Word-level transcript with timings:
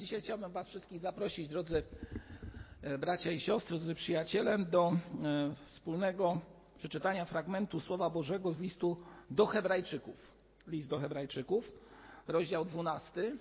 Dzisiaj 0.00 0.20
chciałbym 0.20 0.52
Was 0.52 0.68
wszystkich 0.68 1.00
zaprosić, 1.00 1.48
drodzy 1.48 1.82
e, 2.82 2.98
bracia 2.98 3.30
i 3.30 3.40
siostry, 3.40 3.78
drodzy 3.78 3.94
przyjaciele, 3.94 4.58
do 4.58 4.92
e, 4.92 5.54
wspólnego 5.66 6.40
przeczytania 6.78 7.24
fragmentu 7.24 7.80
Słowa 7.80 8.10
Bożego 8.10 8.52
z 8.52 8.60
listu 8.60 9.02
do 9.30 9.46
Hebrajczyków. 9.46 10.32
List 10.66 10.90
do 10.90 10.98
Hebrajczyków, 10.98 11.72
rozdział 12.26 12.64
12, 12.64 13.36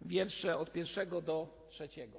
wiersze 0.00 0.56
od 0.58 0.72
pierwszego 0.72 1.22
do 1.22 1.66
trzeciego. 1.68 2.18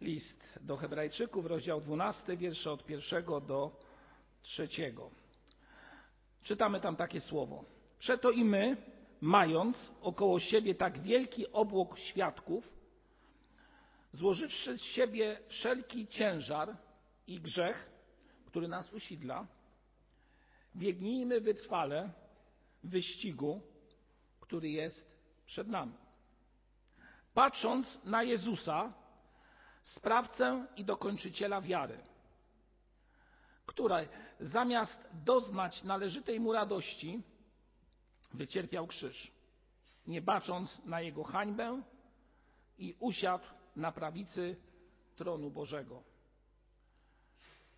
List 0.00 0.58
do 0.60 0.76
Hebrajczyków, 0.76 1.46
rozdział 1.46 1.80
12, 1.80 2.36
wiersze 2.36 2.70
od 2.72 2.84
pierwszego 2.84 3.40
do 3.40 3.80
trzeciego. 4.42 5.10
Czytamy 6.42 6.80
tam 6.80 6.96
takie 6.96 7.20
słowo. 7.20 7.64
Przeto 7.98 8.30
i 8.30 8.44
my, 8.44 8.76
mając 9.24 9.90
około 10.00 10.40
siebie 10.40 10.74
tak 10.74 11.02
wielki 11.02 11.52
obłok 11.52 11.98
świadków, 11.98 12.72
złożywszy 14.12 14.78
z 14.78 14.82
siebie 14.82 15.38
wszelki 15.48 16.06
ciężar 16.06 16.76
i 17.26 17.40
grzech, 17.40 17.90
który 18.46 18.68
nas 18.68 18.92
usidla, 18.92 19.46
biegnijmy 20.76 21.40
wytrwale 21.40 22.12
wyścigu, 22.82 23.60
który 24.40 24.70
jest 24.70 25.10
przed 25.46 25.68
nami. 25.68 25.94
Patrząc 27.34 28.04
na 28.04 28.22
Jezusa, 28.22 28.92
sprawcę 29.82 30.66
i 30.76 30.84
dokończyciela 30.84 31.60
wiary, 31.60 31.98
który 33.66 34.08
zamiast 34.40 35.08
doznać 35.12 35.82
należytej 35.82 36.40
mu 36.40 36.52
radości, 36.52 37.22
wycierpiał 38.34 38.86
krzyż, 38.86 39.32
nie 40.06 40.22
bacząc 40.22 40.84
na 40.84 41.00
jego 41.00 41.24
hańbę 41.24 41.82
i 42.78 42.96
usiadł 43.00 43.44
na 43.76 43.92
prawicy 43.92 44.56
tronu 45.16 45.50
Bożego. 45.50 46.02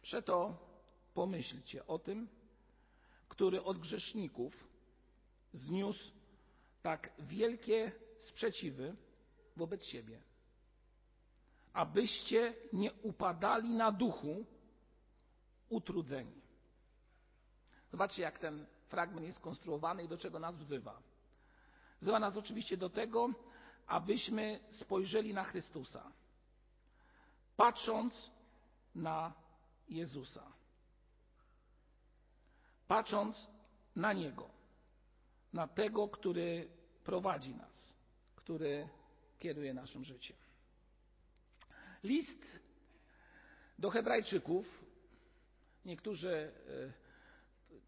Przeto 0.02 0.58
pomyślcie 1.14 1.86
o 1.86 1.98
tym, 1.98 2.28
który 3.28 3.62
od 3.62 3.78
grzeszników 3.78 4.68
zniósł 5.52 6.10
tak 6.82 7.12
wielkie 7.18 7.92
sprzeciwy 8.18 8.96
wobec 9.56 9.84
siebie, 9.84 10.20
abyście 11.72 12.54
nie 12.72 12.92
upadali 12.92 13.74
na 13.74 13.92
duchu 13.92 14.46
utrudzeni. 15.68 16.42
Zobaczcie, 17.90 18.22
jak 18.22 18.38
ten 18.38 18.66
fragment 18.88 19.26
jest 19.26 19.40
konstruowany 19.40 20.02
i 20.04 20.08
do 20.08 20.18
czego 20.18 20.38
nas 20.38 20.58
wzywa. 20.58 21.02
Wzywa 22.00 22.18
nas 22.18 22.36
oczywiście 22.36 22.76
do 22.76 22.90
tego, 22.90 23.28
abyśmy 23.86 24.60
spojrzeli 24.70 25.34
na 25.34 25.44
Chrystusa, 25.44 26.12
patrząc 27.56 28.30
na 28.94 29.32
Jezusa, 29.88 30.52
patrząc 32.88 33.46
na 33.96 34.12
Niego, 34.12 34.50
na 35.52 35.68
tego, 35.68 36.08
który 36.08 36.68
prowadzi 37.04 37.54
nas, 37.54 37.94
który 38.36 38.88
kieruje 39.38 39.74
naszym 39.74 40.04
życiem. 40.04 40.36
List 42.02 42.58
do 43.78 43.90
Hebrajczyków, 43.90 44.84
niektórzy 45.84 46.52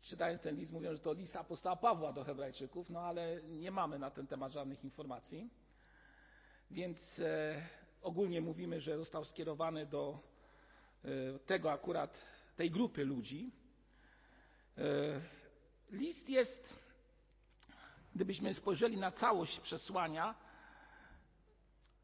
czytając 0.02 0.40
ten 0.40 0.56
list, 0.56 0.72
mówią, 0.72 0.92
że 0.92 0.98
to 0.98 1.12
list 1.12 1.36
apostoła 1.36 1.76
Pawła 1.76 2.12
do 2.12 2.24
Hebrajczyków, 2.24 2.90
no 2.90 3.00
ale 3.00 3.42
nie 3.42 3.70
mamy 3.70 3.98
na 3.98 4.10
ten 4.10 4.26
temat 4.26 4.52
żadnych 4.52 4.84
informacji. 4.84 5.50
Więc 6.70 7.18
e, 7.18 7.62
ogólnie 8.02 8.40
mówimy, 8.40 8.80
że 8.80 8.98
został 8.98 9.24
skierowany 9.24 9.86
do 9.86 10.20
e, 11.04 11.38
tego 11.38 11.72
akurat, 11.72 12.20
tej 12.56 12.70
grupy 12.70 13.04
ludzi. 13.04 13.50
E, 14.78 14.82
list 15.90 16.28
jest, 16.28 16.74
gdybyśmy 18.14 18.54
spojrzeli 18.54 18.96
na 18.96 19.10
całość 19.10 19.60
przesłania, 19.60 20.34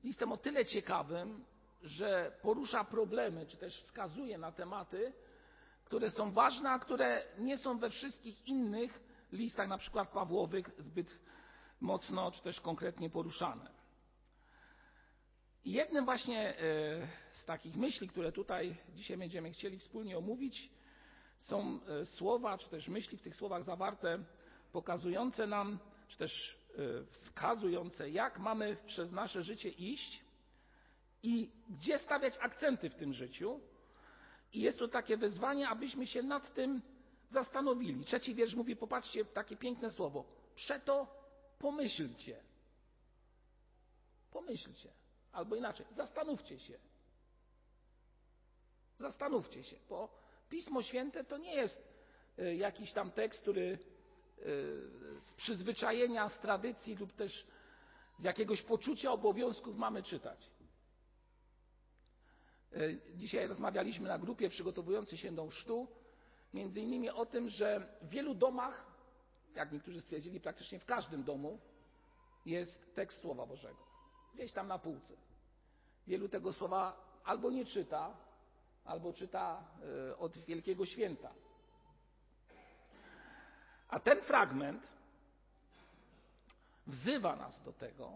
listem 0.05 0.33
o 0.33 0.37
tyle 0.37 0.67
ciekawym, 0.67 1.45
że 1.83 2.33
porusza 2.43 2.85
problemy, 2.85 3.47
czy 3.47 3.57
też 3.57 3.83
wskazuje 3.83 4.39
na 4.39 4.53
tematy, 4.53 5.13
które 5.95 6.11
są 6.11 6.33
ważne, 6.33 6.71
a 6.71 6.79
które 6.79 7.25
nie 7.39 7.59
są 7.59 7.79
we 7.79 7.91
wszystkich 7.91 8.49
innych 8.49 9.01
listach, 9.33 9.69
na 9.69 9.79
przykład 9.79 10.09
Pawłowych, 10.09 10.71
zbyt 10.79 11.19
mocno 11.81 12.31
czy 12.31 12.43
też 12.43 12.61
konkretnie 12.61 13.11
poruszane. 13.11 13.71
Jednym 15.65 16.05
właśnie 16.05 16.59
e, 16.59 17.09
z 17.33 17.45
takich 17.45 17.77
myśli, 17.77 18.09
które 18.09 18.33
tutaj 18.33 18.77
dzisiaj 18.95 19.17
będziemy 19.17 19.51
chcieli 19.51 19.79
wspólnie 19.79 20.19
omówić, 20.19 20.71
są 21.39 21.81
e, 21.87 22.07
słowa, 22.07 22.59
czy 22.59 22.71
też 22.71 22.89
myśli 22.89 23.19
w 23.19 23.23
tych 23.23 23.37
słowach 23.37 23.63
zawarte, 23.63 24.19
pokazujące 24.73 25.47
nam, 25.47 25.79
czy 26.09 26.19
też 26.19 26.59
e, 26.79 27.05
wskazujące, 27.11 28.11
jak 28.11 28.39
mamy 28.39 28.77
przez 28.87 29.13
nasze 29.13 29.43
życie 29.43 29.69
iść 29.69 30.25
i 31.23 31.51
gdzie 31.71 31.99
stawiać 31.99 32.35
akcenty 32.41 32.91
w 32.91 32.95
tym 32.95 33.13
życiu, 33.13 33.61
i 34.55 34.61
jest 34.61 34.79
to 34.79 34.89
takie 34.89 35.17
wezwanie, 35.17 35.69
abyśmy 35.69 36.07
się 36.07 36.23
nad 36.23 36.55
tym 36.55 36.83
zastanowili. 37.31 38.05
Trzeci 38.05 38.35
wiersz 38.35 38.55
mówi, 38.55 38.77
popatrzcie, 38.77 39.25
takie 39.25 39.57
piękne 39.57 39.91
słowo. 39.91 40.25
Przeto 40.55 41.07
pomyślcie. 41.59 42.41
Pomyślcie. 44.31 44.89
Albo 45.33 45.57
inaczej, 45.57 45.87
zastanówcie 45.91 46.59
się. 46.59 46.79
Zastanówcie 48.99 49.65
się, 49.65 49.77
bo 49.89 50.09
Pismo 50.49 50.83
Święte 50.83 51.25
to 51.25 51.39
nie 51.39 51.55
jest 51.55 51.89
e, 52.39 52.55
jakiś 52.57 52.93
tam 52.93 53.11
tekst, 53.11 53.41
który 53.41 53.79
e, 54.39 54.45
z 55.21 55.33
przyzwyczajenia, 55.37 56.29
z 56.29 56.39
tradycji 56.39 56.97
lub 56.97 57.13
też 57.13 57.47
z 58.19 58.25
jakiegoś 58.25 58.63
poczucia 58.63 59.13
obowiązków 59.13 59.77
mamy 59.77 60.03
czytać. 60.03 60.51
E, 62.75 63.17
dzisiaj 63.17 63.49
rozmawialiśmy 63.49 64.09
na 64.09 64.19
grupie 64.19 64.49
przygotowującej 64.49 65.19
się 65.19 65.33
do 65.33 65.47
chrztu, 65.47 65.89
między 66.55 66.81
innymi 66.81 67.11
o 67.11 67.27
tym, 67.27 67.51
że 67.51 67.87
w 68.03 68.09
wielu 68.09 68.35
domach, 68.35 68.87
jak 69.55 69.73
niektórzy 69.73 70.01
stwierdzili, 70.01 70.41
praktycznie 70.41 70.79
w 70.79 70.85
każdym 70.85 71.25
domu 71.25 71.59
jest 72.47 72.95
tekst 72.95 73.21
Słowa 73.21 73.47
Bożego. 73.47 73.79
Gdzieś 74.35 74.53
tam 74.53 74.69
na 74.69 74.79
półce. 74.79 75.15
Wielu 76.07 76.29
tego 76.29 76.53
słowa 76.53 76.97
albo 77.25 77.51
nie 77.51 77.65
czyta, 77.65 78.17
albo 78.85 79.13
czyta 79.13 79.65
e, 80.11 80.19
od 80.19 80.39
Wielkiego 80.39 80.87
Święta. 80.87 81.33
A 83.89 84.01
ten 84.01 84.23
fragment 84.23 84.93
wzywa 86.87 87.37
nas 87.37 87.63
do 87.63 87.73
tego 87.73 88.13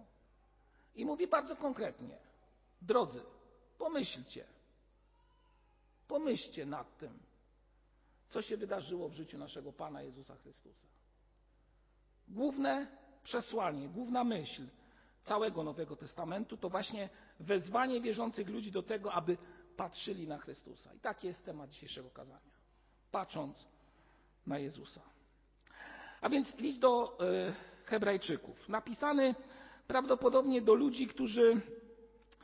i 0.94 1.04
mówi 1.04 1.26
bardzo 1.26 1.56
konkretnie: 1.56 2.18
Drodzy, 2.82 3.22
Pomyślcie. 3.78 4.44
Pomyślcie 6.08 6.66
nad 6.66 6.98
tym, 6.98 7.18
co 8.28 8.42
się 8.42 8.56
wydarzyło 8.56 9.08
w 9.08 9.14
życiu 9.14 9.38
naszego 9.38 9.72
Pana 9.72 10.02
Jezusa 10.02 10.36
Chrystusa. 10.36 10.86
Główne 12.28 12.86
przesłanie, 13.22 13.88
główna 13.88 14.24
myśl 14.24 14.66
całego 15.24 15.64
Nowego 15.64 15.96
Testamentu 15.96 16.56
to 16.56 16.68
właśnie 16.68 17.08
wezwanie 17.40 18.00
wierzących 18.00 18.48
ludzi 18.48 18.72
do 18.72 18.82
tego, 18.82 19.12
aby 19.12 19.36
patrzyli 19.76 20.26
na 20.26 20.38
Chrystusa. 20.38 20.94
I 20.94 21.00
taki 21.00 21.26
jest 21.26 21.44
temat 21.44 21.70
dzisiejszego 21.70 22.10
kazania. 22.10 22.50
Patrząc 23.10 23.66
na 24.46 24.58
Jezusa. 24.58 25.00
A 26.20 26.28
więc 26.28 26.56
list 26.56 26.78
do 26.78 27.18
e, 27.20 27.54
Hebrajczyków, 27.84 28.68
napisany 28.68 29.34
prawdopodobnie 29.86 30.62
do 30.62 30.74
ludzi, 30.74 31.06
którzy 31.06 31.60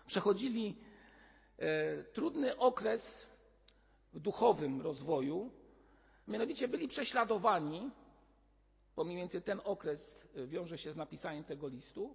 przechodzili 0.07 0.77
trudny 2.13 2.57
okres 2.57 3.29
w 4.13 4.21
duchowym 4.21 4.83
rozwoju, 4.83 5.51
mianowicie 6.29 6.69
byli 6.69 6.89
prześladowani, 6.89 7.91
bo 8.97 9.05
mniej 9.05 9.17
więcej 9.17 9.43
ten 9.43 9.61
okres 9.65 10.25
e, 10.37 10.47
wiąże 10.47 10.79
się 10.79 10.93
z 10.93 10.97
napisaniem 10.97 11.45
tego 11.45 11.69
listu, 11.69 12.15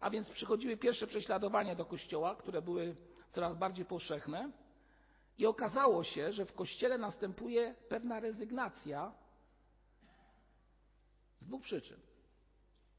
a 0.00 0.10
więc 0.10 0.30
przychodziły 0.30 0.76
pierwsze 0.76 1.06
prześladowania 1.06 1.74
do 1.74 1.84
kościoła, 1.84 2.34
które 2.36 2.62
były 2.62 2.96
coraz 3.30 3.58
bardziej 3.58 3.84
powszechne 3.84 4.50
i 5.38 5.46
okazało 5.46 6.04
się, 6.04 6.32
że 6.32 6.46
w 6.46 6.52
kościele 6.52 6.98
następuje 6.98 7.74
pewna 7.88 8.20
rezygnacja 8.20 9.12
z 11.38 11.46
dwóch 11.46 11.62
przyczyn. 11.62 12.00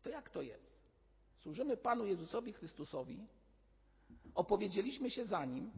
To 0.04 0.10
jak 0.10 0.30
to 0.30 0.42
jest? 0.42 0.82
Służymy 1.38 1.78
Panu 1.78 2.06
Jezusowi 2.06 2.54
Chrystusowi, 2.54 3.28
opowiedzieliśmy 4.36 5.10
się 5.10 5.26
za 5.26 5.46
nim, 5.46 5.72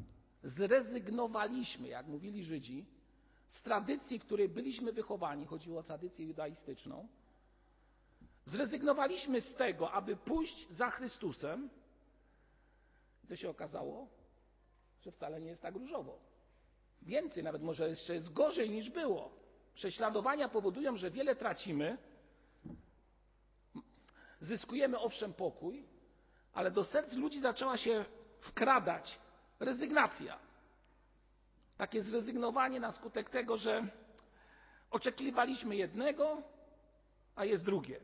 zrezygnowaliśmy, 0.43 1.87
jak 1.87 2.07
mówili 2.07 2.43
Żydzi, 2.43 2.85
z 3.47 3.61
tradycji, 3.61 4.19
której 4.19 4.49
byliśmy 4.49 4.93
wychowani, 4.93 5.45
chodziło 5.45 5.79
o 5.79 5.83
tradycję 5.83 6.25
judaistyczną, 6.25 7.07
zrezygnowaliśmy 8.45 9.41
z 9.41 9.55
tego, 9.55 9.91
aby 9.91 10.15
pójść 10.15 10.69
za 10.69 10.89
Chrystusem 10.89 11.69
Co 13.29 13.35
się 13.35 13.49
okazało? 13.49 14.07
Że 15.01 15.11
wcale 15.11 15.41
nie 15.41 15.49
jest 15.49 15.61
tak 15.61 15.75
różowo. 15.75 16.19
Więcej, 17.01 17.43
nawet 17.43 17.61
może 17.61 17.89
jeszcze 17.89 18.13
jest 18.13 18.33
gorzej 18.33 18.69
niż 18.69 18.89
było. 18.89 19.31
Prześladowania 19.75 20.49
powodują, 20.49 20.97
że 20.97 21.11
wiele 21.11 21.35
tracimy. 21.35 21.97
Zyskujemy 24.41 24.99
owszem 24.99 25.33
pokój, 25.33 25.85
ale 26.53 26.71
do 26.71 26.83
serc 26.83 27.13
ludzi 27.13 27.39
zaczęła 27.39 27.77
się 27.77 28.05
wkradać 28.43 29.19
rezygnacja. 29.59 30.39
Takie 31.77 32.01
zrezygnowanie 32.01 32.79
na 32.79 32.91
skutek 32.91 33.29
tego, 33.29 33.57
że 33.57 33.87
oczekiwaliśmy 34.91 35.75
jednego, 35.75 36.41
a 37.35 37.45
jest 37.45 37.65
drugie. 37.65 37.99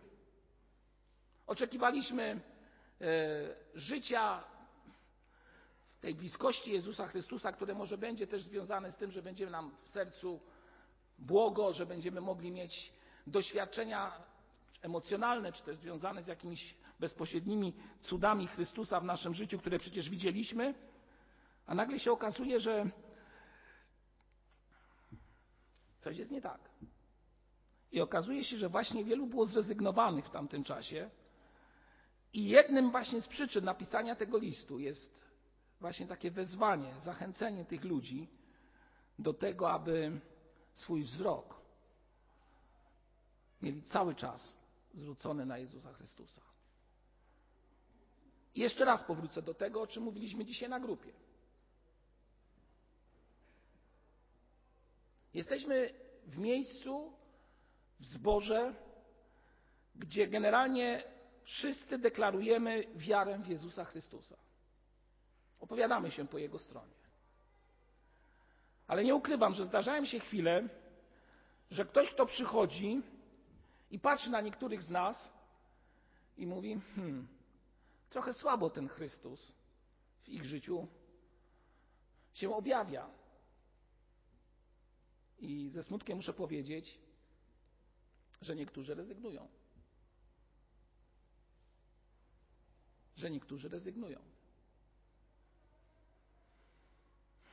Oczekiwaliśmy 1.48 2.24
e, 2.24 2.40
życia 3.76 4.44
w 5.98 6.02
tej 6.02 6.16
bliskości 6.16 6.72
Jezusa 6.72 7.08
Chrystusa, 7.08 7.52
które 7.52 7.74
może 7.74 7.98
będzie 7.98 8.28
też 8.28 8.42
związane 8.42 8.92
z 8.92 8.98
tym, 8.98 9.12
że 9.12 9.22
będzie 9.22 9.50
nam 9.50 9.76
w 9.84 9.90
sercu 9.90 10.40
błogo, 11.18 11.74
że 11.74 11.86
będziemy 11.86 12.22
mogli 12.22 12.52
mieć 12.52 12.94
doświadczenia 13.28 14.12
emocjonalne, 14.82 15.52
czy 15.52 15.64
też 15.64 15.78
związane 15.78 16.24
z 16.24 16.28
jakimiś 16.28 16.76
bezpośrednimi 17.00 17.74
cudami 18.00 18.48
Chrystusa 18.48 19.00
w 19.00 19.04
naszym 19.04 19.34
życiu, 19.34 19.60
które 19.60 19.80
przecież 19.80 20.10
widzieliśmy, 20.10 20.74
a 21.66 21.76
nagle 21.76 22.00
się 22.00 22.12
okazuje, 22.12 22.60
że 22.60 22.86
coś 26.00 26.18
jest 26.18 26.32
nie 26.32 26.42
tak. 26.42 26.60
I 27.92 28.02
okazuje 28.02 28.44
się, 28.44 28.58
że 28.58 28.70
właśnie 28.70 29.04
wielu 29.04 29.28
było 29.28 29.46
zrezygnowanych 29.46 30.26
w 30.26 30.32
tamtym 30.32 30.64
czasie. 30.64 31.10
I 32.34 32.50
jednym 32.50 32.92
właśnie 32.92 33.22
z 33.22 33.28
przyczyn 33.28 33.66
napisania 33.66 34.16
tego 34.16 34.38
listu 34.38 34.80
jest 34.80 35.30
właśnie 35.80 36.08
takie 36.08 36.32
wezwanie, 36.32 36.94
zachęcenie 37.00 37.66
tych 37.66 37.84
ludzi 37.84 38.28
do 39.20 39.34
tego, 39.34 39.72
aby 39.72 40.22
swój 40.74 41.04
wzrok 41.04 41.60
mieli 43.62 43.84
cały 43.84 44.16
czas 44.16 44.59
zwrócony 44.94 45.46
na 45.46 45.58
Jezusa 45.58 45.94
Chrystusa. 45.94 46.42
I 48.56 48.60
jeszcze 48.60 48.86
raz 48.86 49.04
powrócę 49.04 49.42
do 49.42 49.54
tego, 49.54 49.82
o 49.82 49.88
czym 49.88 50.04
mówiliśmy 50.04 50.46
dzisiaj 50.46 50.70
na 50.70 50.80
grupie. 50.80 51.14
Jesteśmy 55.34 55.94
w 56.26 56.38
miejscu, 56.38 57.14
w 58.00 58.06
zborze, 58.06 58.76
gdzie 59.96 60.28
generalnie 60.28 61.04
wszyscy 61.44 61.98
deklarujemy 61.98 62.84
wiarę 62.96 63.40
w 63.40 63.48
Jezusa 63.48 63.86
Chrystusa. 63.86 64.38
Opowiadamy 65.60 66.12
się 66.12 66.28
po 66.28 66.38
Jego 66.38 66.60
stronie. 66.60 66.94
Ale 68.88 69.04
nie 69.04 69.16
ukrywam, 69.16 69.54
że 69.54 69.66
zdarzają 69.66 70.06
się 70.06 70.20
chwile, 70.20 70.70
że 71.72 71.86
ktoś, 71.86 72.10
kto 72.10 72.26
przychodzi 72.26 73.02
i 73.92 74.00
patrzy 74.00 74.30
na 74.30 74.42
niektórych 74.42 74.84
z 74.84 74.90
nas 74.90 75.32
i 76.38 76.48
mówi: 76.48 76.82
Hmm, 76.96 77.28
trochę 78.10 78.34
słabo 78.34 78.70
ten 78.70 78.88
Chrystus 78.88 79.52
w 80.24 80.30
ich 80.30 80.46
życiu 80.46 80.88
się 82.34 82.56
objawia. 82.56 83.10
I 85.40 85.70
ze 85.70 85.84
smutkiem 85.84 86.18
muszę 86.18 86.34
powiedzieć, 86.34 87.00
że 88.42 88.56
niektórzy 88.56 88.96
rezygnują. 88.96 89.48
Że 93.16 93.32
niektórzy 93.32 93.70
rezygnują. 93.70 94.20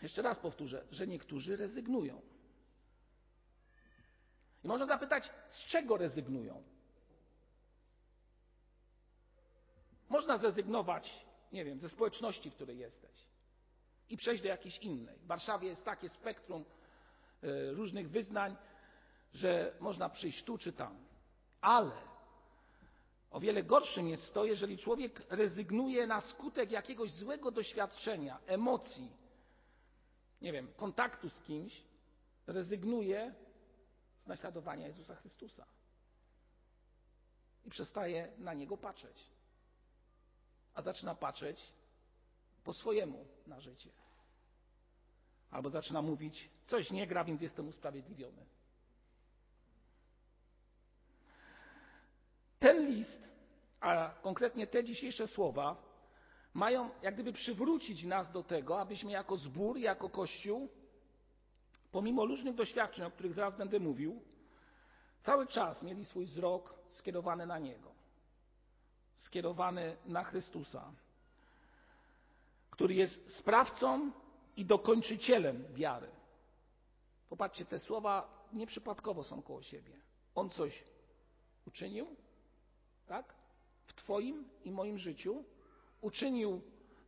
Jeszcze 0.03 0.23
raz 0.23 0.39
powtórzę, 0.39 0.87
że 0.91 1.07
niektórzy 1.07 1.57
rezygnują. 1.57 2.23
I 4.67 4.69
można 4.69 4.87
zapytać, 4.87 5.31
z 5.49 5.67
czego 5.67 5.97
rezygnują? 5.97 6.63
Można 10.09 10.39
zrezygnować, 10.39 11.27
nie 11.53 11.65
wiem, 11.65 11.79
ze 11.79 11.89
społeczności, 11.89 12.51
w 12.51 12.55
której 12.55 12.79
jesteś 12.79 13.11
i 14.09 14.17
przejść 14.17 14.43
do 14.43 14.49
jakiejś 14.49 14.79
innej. 14.79 15.19
W 15.19 15.27
Warszawie 15.27 15.69
jest 15.69 15.85
takie 15.85 16.09
spektrum 16.09 16.65
e, 17.43 17.73
różnych 17.73 18.11
wyznań, 18.11 18.57
że 19.33 19.73
można 19.81 20.09
przyjść 20.09 20.45
tu 20.45 20.59
czy 20.59 20.73
tam. 20.73 21.07
Ale 21.61 21.93
o 23.31 23.41
wiele 23.41 23.63
gorszym 23.63 24.09
jest 24.09 24.35
to, 24.35 24.45
jeżeli 24.45 24.79
człowiek 24.79 25.23
rezygnuje 25.29 26.07
na 26.07 26.21
skutek 26.21 26.71
jakiegoś 26.71 27.11
złego 27.11 27.51
doświadczenia, 27.51 28.39
emocji, 28.47 29.11
nie 30.43 30.53
wiem, 30.53 30.69
kontaktu 30.77 31.31
z 31.31 31.41
kimś, 31.41 31.83
rezygnuje 32.47 33.46
naśladowania 34.27 34.87
Jezusa 34.87 35.15
Chrystusa 35.15 35.67
i 37.65 37.71
przestaje 37.71 38.33
na 38.39 38.55
niego 38.55 38.77
patrzeć, 38.77 39.25
a 40.75 40.83
zaczyna 40.83 41.15
patrzeć 41.15 41.73
po 42.65 42.73
swojemu 42.73 43.27
na 43.47 43.61
życie. 43.61 43.91
Albo 45.51 45.71
zaczyna 45.71 46.03
mówić, 46.03 46.51
coś 46.67 46.91
nie 46.91 47.07
gra, 47.07 47.25
więc 47.25 47.41
jestem 47.41 47.69
usprawiedliwiony. 47.69 48.47
Ten 52.59 52.87
list, 52.87 53.29
a 53.81 54.15
konkretnie 54.23 54.67
te 54.67 54.85
dzisiejsze 54.85 55.29
słowa, 55.29 55.83
mają 56.55 56.91
jak 57.03 57.15
gdyby 57.15 57.33
przywrócić 57.33 58.05
nas 58.05 58.33
do 58.33 58.43
tego, 58.43 58.81
abyśmy 58.81 59.13
jako 59.13 59.37
zbór, 59.37 59.79
jako 59.79 60.11
Kościół, 60.11 60.69
pomimo 61.97 62.27
różnych 62.27 62.55
doświadczeń, 62.55 63.05
o 63.05 63.11
których 63.11 63.33
zaraz 63.33 63.57
będę 63.57 63.81
mówił, 63.81 64.23
cały 65.23 65.47
czas 65.47 65.83
mieli 65.83 66.05
swój 66.05 66.27
wzrok 66.27 66.75
skierowany 66.91 67.47
na 67.47 67.59
Niego, 67.59 67.93
skierowany 69.17 69.97
na 70.07 70.25
Chrystusa, 70.25 70.93
który 72.71 72.95
jest 72.95 73.37
sprawcą 73.37 74.13
i 74.57 74.65
dokończycielem 74.65 75.75
wiary. 75.75 76.09
Popatrzcie, 77.29 77.65
te 77.65 77.79
słowa 77.79 78.45
nieprzypadkowo 78.53 79.25
są 79.25 79.43
koło 79.43 79.63
siebie. 79.63 79.93
On 80.35 80.51
coś 80.51 80.85
uczynił, 81.67 82.17
tak? 83.07 83.35
W 83.87 83.95
Twoim 83.95 84.49
i 84.65 84.71
moim 84.71 84.99
życiu 84.99 85.45
uczynił 86.01 86.61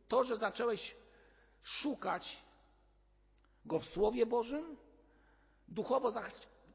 to, 0.07 0.23
że 0.23 0.37
zacząłeś 0.37 0.95
szukać 1.63 2.43
Go 3.65 3.79
w 3.79 3.85
Słowie 3.85 4.25
Bożym, 4.25 4.77
duchowo 5.67 6.13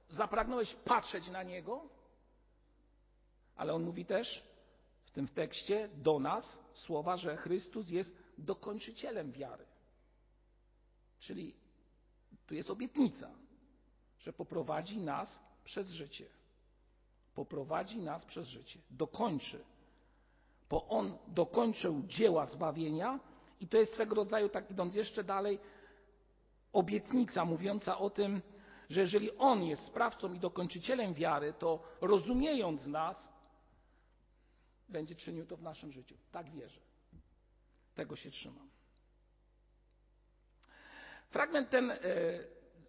zapragnąłeś 0.08 0.74
patrzeć 0.74 1.28
na 1.28 1.42
Niego, 1.42 1.88
ale 3.56 3.74
On 3.74 3.82
mówi 3.82 4.06
też 4.06 4.42
w 5.04 5.10
tym 5.10 5.28
tekście 5.28 5.88
do 5.94 6.18
nas 6.18 6.58
słowa, 6.74 7.16
że 7.16 7.36
Chrystus 7.36 7.90
jest 7.90 8.16
dokończycielem 8.38 9.32
wiary. 9.32 9.66
Czyli 11.18 11.56
tu 12.46 12.54
jest 12.54 12.70
obietnica, 12.70 13.30
że 14.18 14.32
poprowadzi 14.32 14.98
nas 14.98 15.40
przez 15.64 15.88
życie. 15.90 16.26
Poprowadzi 17.34 17.98
nas 17.98 18.24
przez 18.24 18.48
życie. 18.48 18.80
Dokończy 18.90 19.64
bo 20.70 20.88
On 20.88 21.18
dokończył 21.28 22.02
dzieła 22.06 22.46
zbawienia 22.46 23.20
i 23.60 23.68
to 23.68 23.76
jest 23.76 23.92
swego 23.92 24.14
rodzaju, 24.14 24.48
tak 24.48 24.70
idąc 24.70 24.94
jeszcze 24.94 25.24
dalej, 25.24 25.58
obietnica 26.74 27.44
mówiąca 27.44 27.98
o 27.98 28.10
tym, 28.10 28.42
że 28.90 29.00
jeżeli 29.00 29.36
On 29.36 29.64
jest 29.64 29.86
sprawcą 29.86 30.34
i 30.34 30.38
dokończycielem 30.40 31.14
wiary, 31.14 31.54
to 31.58 31.82
rozumiejąc 32.00 32.86
nas, 32.86 33.28
będzie 34.88 35.14
czynił 35.14 35.46
to 35.46 35.56
w 35.56 35.62
naszym 35.62 35.92
życiu. 35.92 36.16
Tak 36.32 36.50
wierzę. 36.50 36.80
Tego 37.94 38.16
się 38.16 38.30
trzymam. 38.30 38.70
Fragment 41.30 41.70
ten 41.70 41.90
e, 41.90 41.98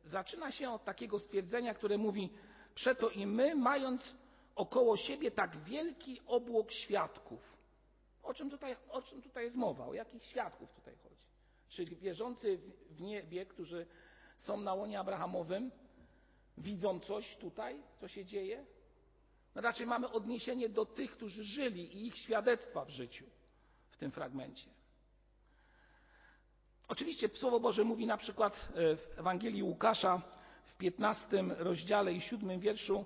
zaczyna 0.04 0.52
się 0.52 0.72
od 0.72 0.84
takiego 0.84 1.20
stwierdzenia, 1.20 1.74
które 1.74 1.98
mówi: 1.98 2.34
Przeto 2.76 3.10
i 3.10 3.28
my, 3.28 3.56
mając 3.56 4.16
około 4.56 4.98
siebie 4.98 5.32
tak 5.32 5.64
wielki 5.64 6.22
obłok 6.26 6.72
świadków, 6.72 7.58
o 8.24 8.34
czym 8.34 8.50
tutaj, 8.50 8.76
o 8.90 9.02
czym 9.02 9.22
tutaj 9.22 9.44
jest 9.44 9.56
mowa? 9.56 9.86
O 9.86 9.94
jakich 9.94 10.26
świadków 10.26 10.74
tutaj 10.74 10.98
chodzi? 11.66 11.90
Czy 11.90 11.96
wierzący 11.96 12.60
w 12.90 13.02
niebie, 13.02 13.46
którzy 13.46 13.86
są 14.38 14.58
na 14.58 14.74
łonie 14.74 15.00
Abrahamowym, 15.00 15.72
widzą 16.58 17.00
coś 17.00 17.36
tutaj, 17.36 17.84
co 18.00 18.08
się 18.08 18.26
dzieje? 18.26 18.66
No 19.56 19.62
raczej 19.62 19.88
mamy 19.88 20.12
odniesienie 20.12 20.70
do 20.70 20.86
tych, 20.86 21.12
którzy 21.12 21.44
żyli 21.44 21.98
i 21.98 22.08
ich 22.08 22.18
świadectwa 22.18 22.86
w 22.86 22.90
życiu 22.90 23.26
w 23.90 23.98
tym 23.98 24.12
fragmencie. 24.12 24.70
Oczywiście 26.88 27.30
Słowo 27.30 27.60
Boże 27.60 27.84
mówi 27.84 28.06
na 28.06 28.18
przykład 28.18 28.70
e, 28.76 28.96
w 28.96 29.20
Ewangelii 29.20 29.64
Łukasza 29.64 30.22
w 30.64 30.78
15 30.78 31.28
rozdziale 31.58 32.14
i 32.14 32.22
7 32.22 32.60
wierszu, 32.60 33.06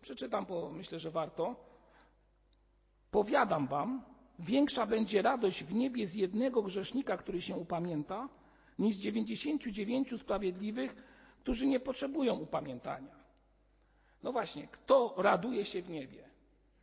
przeczytam, 0.00 0.46
bo 0.46 0.70
myślę, 0.70 0.98
że 0.98 1.10
warto. 1.10 1.56
Powiadam 3.10 3.66
wam, 3.66 4.04
większa 4.38 4.86
będzie 4.86 5.22
radość 5.22 5.64
w 5.64 5.74
niebie 5.74 6.06
z 6.06 6.14
jednego 6.14 6.62
grzesznika, 6.62 7.16
który 7.16 7.42
się 7.42 7.56
upamięta, 7.56 8.28
niż 8.78 8.96
z 8.96 8.98
99 8.98 10.20
sprawiedliwych, 10.20 10.96
którzy 11.42 11.66
nie 11.66 11.80
potrzebują 11.80 12.34
upamiętania. 12.34 13.18
No 14.22 14.32
właśnie, 14.32 14.68
kto 14.68 15.14
raduje 15.16 15.64
się 15.64 15.82
w 15.82 15.90
niebie? 15.90 16.28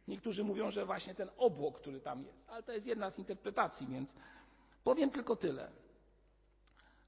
Niektórzy 0.07 0.43
mówią, 0.43 0.71
że 0.71 0.85
właśnie 0.85 1.15
ten 1.15 1.29
obłok, 1.37 1.79
który 1.79 1.99
tam 1.99 2.23
jest, 2.23 2.43
ale 2.47 2.63
to 2.63 2.71
jest 2.71 2.85
jedna 2.85 3.11
z 3.11 3.19
interpretacji, 3.19 3.87
więc 3.87 4.15
powiem 4.83 5.09
tylko 5.09 5.35
tyle. 5.35 5.71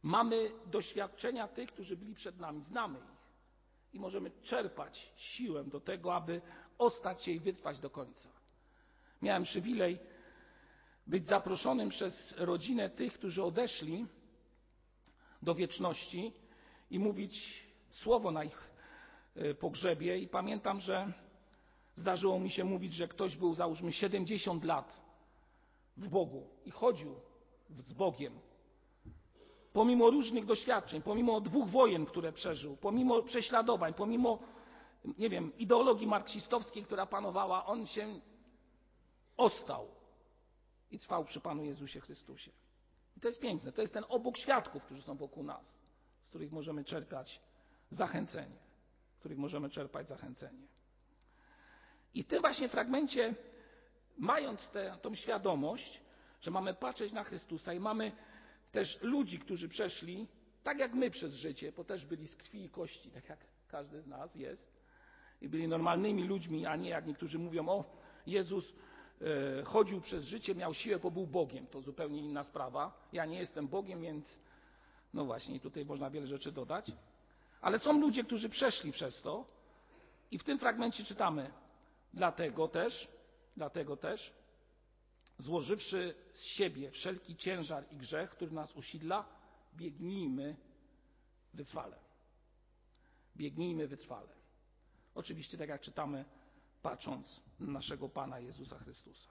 Mamy 0.03 0.51
doświadczenia 0.65 1.47
tych, 1.47 1.71
którzy 1.71 1.97
byli 1.97 2.15
przed 2.15 2.39
nami, 2.39 2.61
znamy 2.61 2.99
ich 2.99 3.17
i 3.93 3.99
możemy 3.99 4.31
czerpać 4.43 5.13
siłę 5.15 5.63
do 5.63 5.79
tego, 5.79 6.15
aby 6.15 6.41
ostać 6.77 7.23
się 7.23 7.31
i 7.31 7.39
wytrwać 7.39 7.79
do 7.79 7.89
końca. 7.89 8.29
Miałem 9.21 9.43
przywilej 9.43 9.99
być 11.07 11.27
zaproszonym 11.27 11.89
przez 11.89 12.33
rodzinę 12.37 12.89
tych, 12.89 13.13
którzy 13.13 13.43
odeszli 13.43 14.05
do 15.41 15.55
wieczności 15.55 16.33
i 16.91 16.99
mówić 16.99 17.63
słowo 17.89 18.31
na 18.31 18.43
ich 18.43 18.71
e, 19.35 19.53
pogrzebie. 19.53 20.17
I 20.17 20.27
pamiętam, 20.27 20.81
że 20.81 21.13
zdarzyło 21.95 22.39
mi 22.39 22.51
się 22.51 22.63
mówić, 22.63 22.93
że 22.93 23.07
ktoś 23.07 23.35
był, 23.35 23.53
załóżmy, 23.53 23.91
70 23.91 24.63
lat 24.63 25.01
w 25.97 26.07
Bogu 26.07 26.47
i 26.65 26.71
chodził 26.71 27.15
z 27.69 27.93
Bogiem. 27.93 28.39
Pomimo 29.73 30.09
różnych 30.09 30.45
doświadczeń, 30.45 31.01
pomimo 31.01 31.41
dwóch 31.41 31.67
wojen, 31.67 32.05
które 32.05 32.31
przeżył, 32.31 32.77
pomimo 32.77 33.23
prześladowań, 33.23 33.93
pomimo, 33.93 34.39
nie 35.17 35.29
wiem, 35.29 35.57
ideologii 35.57 36.07
marksistowskiej, 36.07 36.83
która 36.83 37.05
panowała, 37.05 37.65
on 37.65 37.87
się 37.87 38.19
ostał 39.37 39.96
i 40.91 40.99
trwał 40.99 41.25
przy 41.25 41.41
Panu 41.41 41.63
Jezusie 41.63 41.99
Chrystusie. 41.99 42.51
I 43.17 43.19
to 43.19 43.27
jest 43.27 43.39
piękne. 43.41 43.71
To 43.71 43.81
jest 43.81 43.93
ten 43.93 44.03
obok 44.09 44.37
świadków, 44.37 44.83
którzy 44.83 45.01
są 45.01 45.17
wokół 45.17 45.43
nas, 45.43 45.81
z 46.25 46.29
których 46.29 46.51
możemy 46.51 46.83
czerpać 46.83 47.41
zachęcenie, 47.91 48.57
z 49.15 49.19
których 49.19 49.37
możemy 49.37 49.69
czerpać 49.69 50.07
zachęcenie. 50.07 50.67
I 52.13 52.23
w 52.23 52.27
tym 52.27 52.41
właśnie 52.41 52.69
fragmencie, 52.69 53.35
mając 54.17 54.69
tę 55.01 55.15
świadomość, 55.15 56.01
że 56.41 56.51
mamy 56.51 56.73
patrzeć 56.73 57.13
na 57.13 57.23
Chrystusa 57.23 57.73
i 57.73 57.79
mamy 57.79 58.11
też 58.71 59.01
ludzi, 59.01 59.39
którzy 59.39 59.69
przeszli, 59.69 60.27
tak 60.63 60.79
jak 60.79 60.93
my 60.93 61.11
przez 61.11 61.33
życie, 61.33 61.71
bo 61.71 61.83
też 61.83 62.05
byli 62.05 62.27
z 62.27 62.35
krwi 62.35 62.63
i 62.63 62.69
kości, 62.69 63.11
tak 63.11 63.29
jak 63.29 63.39
każdy 63.67 64.01
z 64.01 64.07
nas 64.07 64.35
jest, 64.35 64.77
i 65.41 65.49
byli 65.49 65.67
normalnymi 65.67 66.23
ludźmi, 66.23 66.65
a 66.65 66.75
nie 66.75 66.89
jak 66.89 67.05
niektórzy 67.05 67.39
mówią, 67.39 67.69
o 67.69 67.83
Jezus 68.25 68.73
chodził 69.65 70.01
przez 70.01 70.23
życie, 70.23 70.55
miał 70.55 70.73
siłę, 70.73 70.99
bo 70.99 71.11
był 71.11 71.27
Bogiem. 71.27 71.67
To 71.67 71.81
zupełnie 71.81 72.19
inna 72.19 72.43
sprawa. 72.43 73.07
Ja 73.13 73.25
nie 73.25 73.39
jestem 73.39 73.67
Bogiem, 73.67 74.01
więc 74.01 74.39
no 75.13 75.25
właśnie, 75.25 75.59
tutaj 75.59 75.85
można 75.85 76.09
wiele 76.09 76.27
rzeczy 76.27 76.51
dodać. 76.51 76.91
Ale 77.61 77.79
są 77.79 77.99
ludzie, 77.99 78.23
którzy 78.23 78.49
przeszli 78.49 78.91
przez 78.91 79.21
to 79.21 79.45
i 80.31 80.37
w 80.37 80.43
tym 80.43 80.59
fragmencie 80.59 81.03
czytamy, 81.03 81.51
dlatego 82.13 82.67
też, 82.67 83.07
dlatego 83.57 83.97
też, 83.97 84.33
złożywszy 85.39 86.15
z 86.33 86.41
siebie 86.41 86.91
wszelki 86.91 87.35
ciężar 87.35 87.83
i 87.91 87.95
grzech, 87.95 88.29
który 88.29 88.51
nas 88.51 88.75
usidla, 88.75 89.25
biegnijmy 89.75 90.55
wytrwale. 91.53 91.97
Biegnijmy 93.37 93.87
wytrwale. 93.87 94.29
Oczywiście, 95.15 95.57
tak 95.57 95.69
jak 95.69 95.81
czytamy 95.81 96.25
patrząc 96.87 97.41
na 97.59 97.71
naszego 97.71 98.09
Pana 98.09 98.39
Jezusa 98.39 98.79
Chrystusa. 98.79 99.29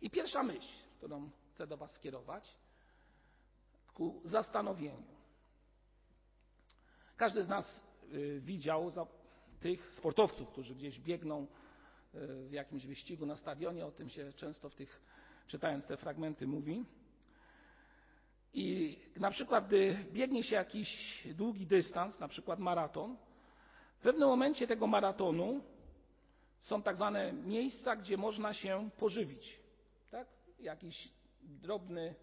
I 0.00 0.10
pierwsza 0.10 0.42
myśl, 0.42 0.72
którą 0.96 1.30
chcę 1.50 1.66
do 1.66 1.76
Was 1.76 1.90
skierować, 1.94 2.56
ku 3.94 4.20
zastanowieniu. 4.24 5.16
Każdy 7.16 7.44
z 7.44 7.48
nas 7.48 7.84
y, 8.12 8.40
widział 8.40 8.92
tych 9.60 9.94
sportowców, 9.94 10.48
którzy 10.48 10.74
gdzieś 10.74 11.00
biegną 11.00 11.46
y, 12.14 12.48
w 12.48 12.52
jakimś 12.52 12.86
wyścigu 12.86 13.26
na 13.26 13.36
stadionie, 13.36 13.86
o 13.86 13.90
tym 13.90 14.08
się 14.08 14.32
często 14.32 14.70
w 14.70 14.74
tych, 14.74 15.02
czytając 15.46 15.86
te 15.86 15.96
fragmenty 15.96 16.46
mówi. 16.46 16.84
I 18.52 18.98
na 19.16 19.30
przykład, 19.30 19.66
gdy 19.66 20.06
biegnie 20.12 20.42
się 20.42 20.56
jakiś 20.56 20.88
długi 21.34 21.66
dystans, 21.66 22.20
na 22.20 22.28
przykład 22.28 22.58
maraton, 22.58 23.16
w 24.02 24.04
pewnym 24.04 24.28
momencie 24.28 24.66
tego 24.66 24.86
maratonu 24.86 25.64
są 26.62 26.82
tak 26.82 26.96
zwane 26.96 27.32
miejsca, 27.32 27.96
gdzie 27.96 28.16
można 28.16 28.54
się 28.54 28.90
pożywić. 28.98 29.60
Tak? 30.10 30.28
Jakiś 30.60 31.08
drobny, 31.42 32.14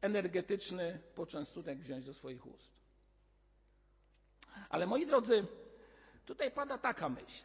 energetyczny 0.00 1.00
poczęstunek 1.14 1.78
wziąć 1.78 2.04
do 2.06 2.14
swoich 2.14 2.46
ust. 2.46 2.74
Ale 4.68 4.86
moi 4.86 5.06
drodzy, 5.06 5.46
tutaj 6.26 6.50
pada 6.50 6.78
taka 6.78 7.08
myśl. 7.08 7.44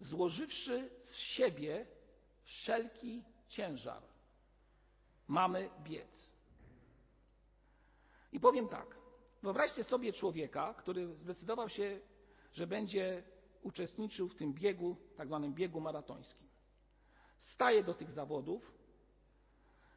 Złożywszy 0.00 0.90
z 1.02 1.14
siebie 1.14 1.86
wszelki 2.44 3.24
ciężar, 3.48 4.02
mamy 5.28 5.70
biec. 5.82 6.32
I 8.32 8.40
powiem 8.40 8.68
tak. 8.68 9.05
Wyobraźcie 9.46 9.84
sobie 9.84 10.12
człowieka, 10.12 10.74
który 10.74 11.14
zdecydował 11.14 11.68
się, 11.68 12.00
że 12.52 12.66
będzie 12.66 13.22
uczestniczył 13.62 14.28
w 14.28 14.36
tym 14.36 14.54
biegu, 14.54 14.96
tak 15.16 15.26
zwanym 15.26 15.54
biegu 15.54 15.80
maratońskim. 15.80 16.48
Staje 17.38 17.84
do 17.84 17.94
tych 17.94 18.10
zawodów 18.10 18.72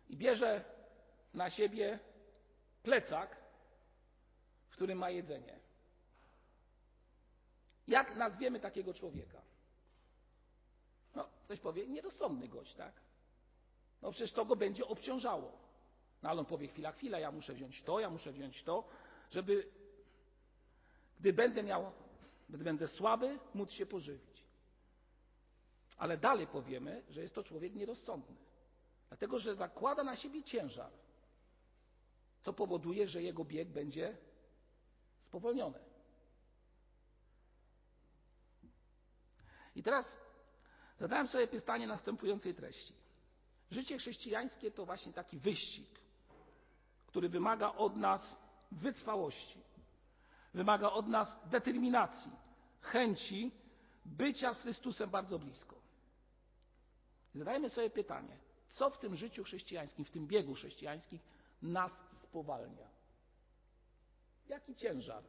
i 0.10 0.18
bierze 0.18 0.66
na 1.34 1.50
siebie 1.50 2.00
plecak, 2.84 3.38
w 4.70 4.72
którym 4.72 4.98
ma 4.98 5.10
jedzenie. 5.10 5.60
Jak 7.88 8.16
nazwiemy 8.16 8.60
takiego 8.60 8.94
człowieka? 8.94 9.42
No, 11.16 11.30
ktoś 11.44 11.60
powie, 11.60 11.88
nierozsądny 11.88 12.48
gość, 12.48 12.76
tak? 12.76 12.94
No 14.02 14.12
przecież 14.12 14.34
to 14.34 14.46
go 14.46 14.56
będzie 14.56 14.88
obciążało. 14.88 15.52
No 16.22 16.30
ale 16.30 16.40
on 16.40 16.46
powie, 16.46 16.68
chwila, 16.68 16.92
chwila, 16.92 17.20
ja 17.20 17.32
muszę 17.32 17.54
wziąć 17.54 17.84
to, 17.84 18.00
ja 18.00 18.10
muszę 18.10 18.32
wziąć 18.32 18.64
to 18.64 18.90
żeby 19.32 19.72
gdy 21.20 21.34
będę 21.34 21.64
miał, 21.64 21.92
gdy 22.50 22.64
będę 22.64 22.88
słaby, 22.88 23.40
móc 23.54 23.72
się 23.72 23.86
pożywić. 23.86 24.44
Ale 25.98 26.18
dalej 26.18 26.48
powiemy, 26.48 27.04
że 27.10 27.22
jest 27.22 27.36
to 27.36 27.44
człowiek 27.44 27.76
nierozsądny, 27.76 28.36
dlatego 29.08 29.40
że 29.40 29.56
zakłada 29.56 30.04
na 30.04 30.16
siebie 30.16 30.44
ciężar, 30.44 30.92
co 32.42 32.54
powoduje, 32.54 33.08
że 33.08 33.24
jego 33.24 33.46
bieg 33.46 33.70
będzie 33.70 34.18
spowolniony. 35.22 35.80
I 39.76 39.84
teraz 39.84 40.18
zadałem 40.98 41.28
sobie 41.28 41.48
pytanie 41.48 41.88
następującej 41.88 42.56
treści. 42.56 42.94
Życie 43.72 43.98
chrześcijańskie 43.98 44.72
to 44.72 44.86
właśnie 44.86 45.14
taki 45.14 45.38
wyścig, 45.38 46.00
który 47.08 47.30
wymaga 47.30 47.72
od 47.72 47.96
nas 47.98 48.38
wytrwałości. 48.72 49.60
Wymaga 50.54 50.90
od 50.90 51.08
nas 51.08 51.40
determinacji, 51.46 52.32
chęci 52.82 53.52
bycia 54.06 54.54
z 54.54 54.62
Chrystusem 54.62 55.10
bardzo 55.10 55.40
blisko. 55.40 55.76
zadajmy 57.36 57.70
sobie 57.70 57.90
pytanie, 57.90 58.38
co 58.68 58.90
w 58.90 58.98
tym 58.98 59.16
życiu 59.16 59.44
chrześcijańskim, 59.44 60.06
w 60.06 60.12
tym 60.12 60.28
biegu 60.28 60.54
chrześcijańskim 60.54 61.20
nas 61.62 61.92
spowalnia? 62.14 62.88
Jaki 64.48 64.76
ciężar? 64.76 65.24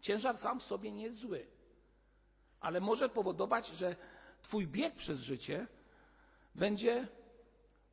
Ciężar 0.00 0.38
sam 0.38 0.60
w 0.60 0.62
sobie 0.62 0.92
nie 0.92 1.02
jest 1.02 1.18
zły, 1.18 1.46
ale 2.60 2.80
może 2.80 3.08
powodować, 3.08 3.66
że 3.66 3.96
Twój 4.42 4.66
bieg 4.66 4.94
przez 4.94 5.20
życie 5.20 5.66
będzie 6.54 7.08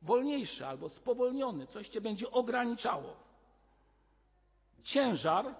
wolniejszy 0.02 0.66
albo 0.66 0.88
spowolniony, 0.88 1.66
coś 1.66 1.88
Cię 1.88 2.00
będzie 2.00 2.30
ograniczało 2.30 3.25
ciężar 4.86 5.54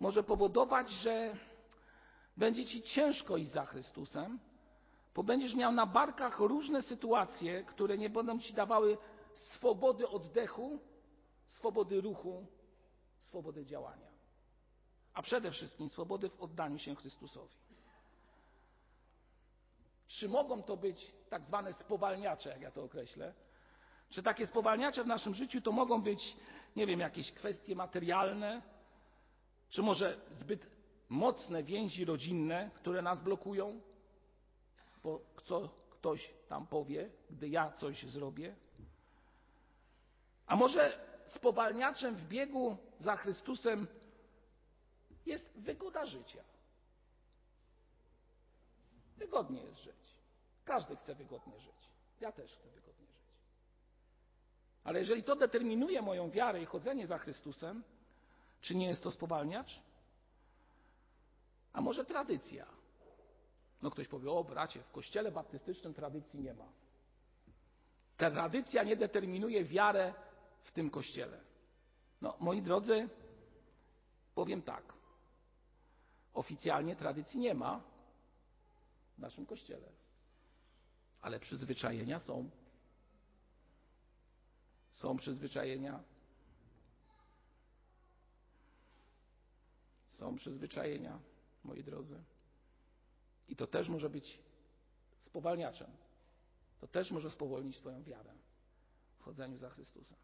może 0.00 0.22
powodować, 0.22 0.90
że 0.90 1.36
będzie 2.36 2.66
ci 2.66 2.82
ciężko 2.82 3.36
iść 3.36 3.52
za 3.52 3.64
Chrystusem, 3.64 4.38
bo 5.14 5.22
będziesz 5.22 5.54
miał 5.54 5.72
na 5.72 5.86
barkach 5.86 6.38
różne 6.38 6.82
sytuacje, 6.82 7.64
które 7.64 7.98
nie 7.98 8.10
będą 8.10 8.38
ci 8.38 8.54
dawały 8.54 8.98
swobody 9.34 10.08
oddechu, 10.08 10.78
swobody 11.46 12.00
ruchu, 12.00 12.46
swobody 13.18 13.64
działania. 13.64 14.08
A 15.14 15.22
przede 15.22 15.50
wszystkim 15.50 15.90
swobody 15.90 16.28
w 16.28 16.40
oddaniu 16.40 16.78
się 16.78 16.94
Chrystusowi. 16.94 17.56
Czy 20.06 20.28
mogą 20.28 20.62
to 20.62 20.76
być 20.76 21.12
tak 21.30 21.44
zwane 21.44 21.72
spowalniacze, 21.72 22.48
jak 22.48 22.60
ja 22.60 22.70
to 22.70 22.84
określę? 22.84 23.34
Czy 24.10 24.22
takie 24.22 24.46
spowalniacze 24.46 25.04
w 25.04 25.06
naszym 25.06 25.34
życiu 25.34 25.60
to 25.60 25.72
mogą 25.72 26.02
być 26.02 26.36
nie 26.76 26.86
wiem, 26.86 27.00
jakieś 27.00 27.32
kwestie 27.32 27.76
materialne, 27.76 28.62
czy 29.68 29.82
może 29.82 30.20
zbyt 30.30 30.66
mocne 31.08 31.62
więzi 31.62 32.04
rodzinne, 32.04 32.70
które 32.74 33.02
nas 33.02 33.22
blokują, 33.22 33.80
po, 35.02 35.20
co 35.44 35.68
ktoś 35.90 36.34
tam 36.48 36.66
powie, 36.66 37.10
gdy 37.30 37.48
ja 37.48 37.72
coś 37.72 38.06
zrobię? 38.06 38.56
A 40.46 40.56
może 40.56 41.06
spowalniaczem 41.26 42.16
w 42.16 42.28
biegu 42.28 42.76
za 42.98 43.16
Chrystusem 43.16 43.86
jest 45.26 45.58
wygoda 45.58 46.06
życia? 46.06 46.44
Wygodnie 49.16 49.62
jest 49.62 49.78
żyć. 49.78 49.94
Każdy 50.64 50.96
chce 50.96 51.14
wygodnie 51.14 51.60
żyć. 51.60 51.88
Ja 52.20 52.32
też 52.32 52.52
chcę 52.52 52.68
wygodnie. 52.70 53.03
Ale 54.84 54.98
jeżeli 54.98 55.22
to 55.22 55.36
determinuje 55.36 56.02
moją 56.02 56.30
wiarę 56.30 56.62
i 56.62 56.66
chodzenie 56.66 57.06
za 57.06 57.18
Chrystusem, 57.18 57.82
czy 58.60 58.74
nie 58.74 58.86
jest 58.86 59.02
to 59.02 59.10
spowalniacz? 59.10 59.80
A 61.72 61.80
może 61.80 62.04
tradycja? 62.04 62.66
No 63.82 63.90
ktoś 63.90 64.08
powie, 64.08 64.30
o 64.30 64.44
bracie, 64.44 64.82
w 64.82 64.90
kościele 64.90 65.32
baptystycznym 65.32 65.94
tradycji 65.94 66.40
nie 66.40 66.54
ma. 66.54 66.68
Ta 68.16 68.30
tradycja 68.30 68.82
nie 68.82 68.96
determinuje 68.96 69.64
wiarę 69.64 70.14
w 70.62 70.72
tym 70.72 70.90
kościele. 70.90 71.40
No, 72.20 72.36
moi 72.40 72.62
drodzy, 72.62 73.08
powiem 74.34 74.62
tak. 74.62 74.92
Oficjalnie 76.34 76.96
tradycji 76.96 77.40
nie 77.40 77.54
ma 77.54 77.80
w 79.16 79.18
naszym 79.18 79.46
kościele, 79.46 79.88
ale 81.20 81.40
przyzwyczajenia 81.40 82.20
są. 82.20 82.50
Są 84.94 85.16
przyzwyczajenia. 85.16 86.02
Są 90.08 90.36
przyzwyczajenia, 90.36 91.18
moi 91.64 91.84
drodzy. 91.84 92.22
I 93.48 93.56
to 93.56 93.66
też 93.66 93.88
może 93.88 94.10
być 94.10 94.38
spowalniaczem. 95.18 95.90
To 96.80 96.86
też 96.86 97.10
może 97.10 97.30
spowolnić 97.30 97.76
Twoją 97.76 98.02
wiarę 98.02 98.32
w 99.18 99.22
chodzeniu 99.22 99.58
za 99.58 99.70
Chrystusem. 99.70 100.18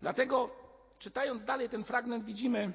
Dlatego, 0.00 0.50
czytając 0.98 1.44
dalej 1.44 1.68
ten 1.68 1.84
fragment, 1.84 2.24
widzimy 2.24 2.72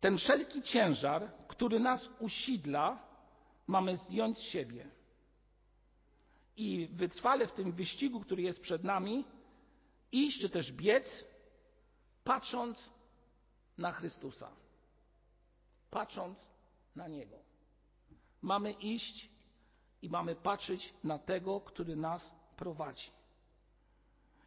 ten 0.00 0.18
wszelki 0.18 0.62
ciężar, 0.62 1.32
który 1.48 1.80
nas 1.80 2.08
usidla, 2.18 3.08
mamy 3.66 3.96
zdjąć 3.96 4.38
z 4.38 4.42
siebie. 4.42 4.90
I 6.56 6.88
wytrwale 6.92 7.46
w 7.46 7.52
tym 7.52 7.72
wyścigu, 7.72 8.20
który 8.20 8.42
jest 8.42 8.60
przed 8.60 8.84
nami, 8.84 9.24
iść 10.12 10.40
czy 10.40 10.48
też 10.48 10.72
biec, 10.72 11.24
patrząc 12.24 12.90
na 13.78 13.92
Chrystusa. 13.92 14.50
Patrząc 15.90 16.38
na 16.96 17.08
Niego. 17.08 17.38
Mamy 18.42 18.72
iść 18.72 19.28
i 20.02 20.08
mamy 20.08 20.36
patrzeć 20.36 20.94
na 21.04 21.18
tego, 21.18 21.60
który 21.60 21.96
nas 21.96 22.34
prowadzi. 22.56 23.10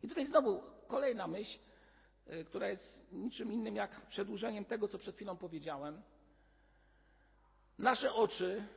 I 0.04 0.08
tutaj 0.08 0.26
znowu 0.26 0.64
kolejna 0.88 1.28
myśl, 1.28 1.60
y, 2.28 2.46
która 2.46 2.68
jest 2.68 3.12
niczym 3.12 3.52
innym 3.52 3.76
jak 3.76 4.08
przedłużeniem 4.08 4.66
tego, 4.66 4.88
co 4.88 4.98
przed 4.98 5.16
chwilą 5.16 5.38
powiedziałem. 5.38 6.02
Nasze 7.78 8.14
oczy 8.14 8.68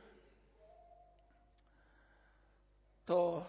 to 3.05 3.45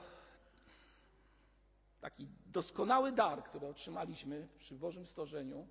taki 2.00 2.28
doskonały 2.46 3.12
dar, 3.12 3.44
który 3.44 3.66
otrzymaliśmy 3.66 4.48
przy 4.58 4.74
Bożym 4.74 5.06
Stworzeniu, 5.06 5.66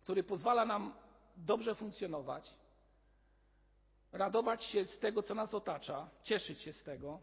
który 0.00 0.22
pozwala 0.22 0.64
nam 0.64 0.94
dobrze 1.36 1.74
funkcjonować, 1.74 2.54
radować 4.12 4.64
się 4.64 4.84
z 4.84 4.98
tego, 4.98 5.22
co 5.22 5.34
nas 5.34 5.54
otacza, 5.54 6.10
cieszyć 6.22 6.60
się 6.60 6.72
z 6.72 6.82
tego, 6.82 7.20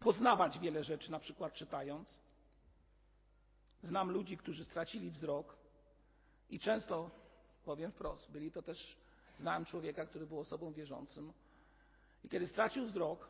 poznawać 0.00 0.58
wiele 0.58 0.84
rzeczy, 0.84 1.10
na 1.10 1.18
przykład 1.18 1.52
czytając. 1.52 2.18
Znam 3.82 4.10
ludzi, 4.10 4.36
którzy 4.36 4.64
stracili 4.64 5.10
wzrok 5.10 5.56
i 6.50 6.60
często, 6.60 7.10
powiem 7.64 7.92
wprost, 7.92 8.30
byli 8.30 8.52
to 8.52 8.62
też, 8.62 8.96
znałem 9.36 9.64
człowieka, 9.64 10.06
który 10.06 10.26
był 10.26 10.40
osobą 10.40 10.72
wierzącym 10.72 11.32
i 12.24 12.28
kiedy 12.28 12.46
stracił 12.46 12.86
wzrok, 12.86 13.28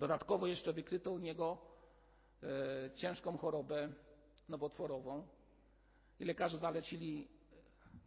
dodatkowo 0.00 0.46
jeszcze 0.46 0.72
wykryto 0.72 1.12
u 1.12 1.18
niego 1.18 1.58
e, 2.42 2.46
ciężką 2.94 3.38
chorobę 3.38 3.92
nowotworową 4.48 5.26
i 6.20 6.24
lekarze 6.24 6.58
zalecili 6.58 7.28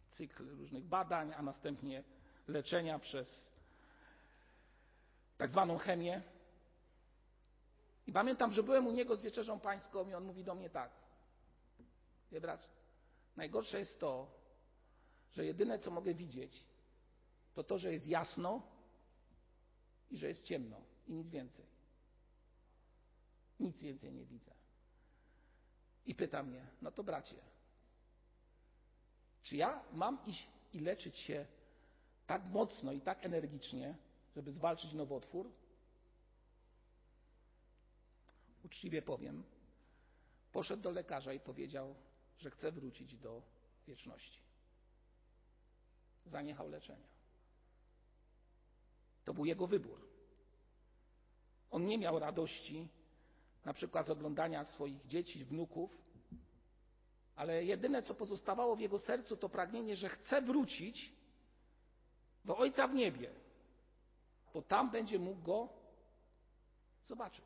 cykl 0.08 0.48
różnych 0.56 0.84
badań, 0.84 1.34
a 1.36 1.42
następnie 1.42 2.04
leczenia 2.48 2.98
przez 2.98 3.52
tak 5.38 5.50
zwaną 5.50 5.78
chemię. 5.78 6.22
I 8.06 8.12
pamiętam, 8.12 8.52
że 8.52 8.62
byłem 8.62 8.86
u 8.86 8.92
niego 8.92 9.16
z 9.16 9.22
wieczerzą 9.22 9.60
pańską 9.60 10.08
i 10.08 10.14
on 10.14 10.24
mówi 10.24 10.44
do 10.44 10.54
mnie 10.54 10.70
tak. 10.70 10.90
Wie 12.32 12.40
brat, 12.40 12.70
najgorsze 13.36 13.78
jest 13.78 14.00
to, 14.00 14.30
że 15.32 15.44
jedyne 15.44 15.78
co 15.78 15.90
mogę 15.90 16.14
widzieć, 16.14 16.64
to 17.54 17.64
to, 17.64 17.78
że 17.78 17.92
jest 17.92 18.06
jasno 18.06 18.62
i 20.10 20.16
że 20.16 20.28
jest 20.28 20.42
ciemno 20.42 20.80
i 21.06 21.12
nic 21.12 21.28
więcej. 21.28 21.73
Nic 23.60 23.80
więcej 23.80 24.12
nie 24.12 24.24
widzę. 24.24 24.52
I 26.06 26.14
pyta 26.14 26.42
mnie, 26.42 26.66
no 26.82 26.92
to 26.92 27.04
bracie, 27.04 27.36
czy 29.42 29.56
ja 29.56 29.84
mam 29.92 30.26
iść 30.26 30.48
i 30.72 30.80
leczyć 30.80 31.16
się 31.16 31.46
tak 32.26 32.44
mocno 32.44 32.92
i 32.92 33.00
tak 33.00 33.24
energicznie, 33.24 33.96
żeby 34.36 34.52
zwalczyć 34.52 34.92
nowotwór? 34.92 35.50
Uczciwie 38.64 39.02
powiem, 39.02 39.44
poszedł 40.52 40.82
do 40.82 40.90
lekarza 40.90 41.32
i 41.32 41.40
powiedział, 41.40 41.94
że 42.38 42.50
chce 42.50 42.72
wrócić 42.72 43.16
do 43.16 43.42
wieczności. 43.86 44.40
Zaniechał 46.26 46.68
leczenia. 46.68 47.08
To 49.24 49.34
był 49.34 49.44
jego 49.44 49.66
wybór. 49.66 50.08
On 51.70 51.86
nie 51.86 51.98
miał 51.98 52.18
radości 52.18 52.88
na 53.64 53.72
przykład 53.72 54.06
z 54.06 54.10
oglądania 54.10 54.64
swoich 54.64 55.06
dzieci, 55.06 55.44
wnuków, 55.44 55.98
ale 57.36 57.64
jedyne, 57.64 58.02
co 58.02 58.14
pozostawało 58.14 58.76
w 58.76 58.80
jego 58.80 58.98
sercu, 58.98 59.36
to 59.36 59.48
pragnienie, 59.48 59.96
że 59.96 60.08
chce 60.08 60.42
wrócić 60.42 61.12
do 62.44 62.56
Ojca 62.56 62.88
w 62.88 62.94
niebie, 62.94 63.30
bo 64.54 64.62
tam 64.62 64.90
będzie 64.90 65.18
mógł 65.18 65.42
go 65.42 65.68
zobaczyć. 67.04 67.44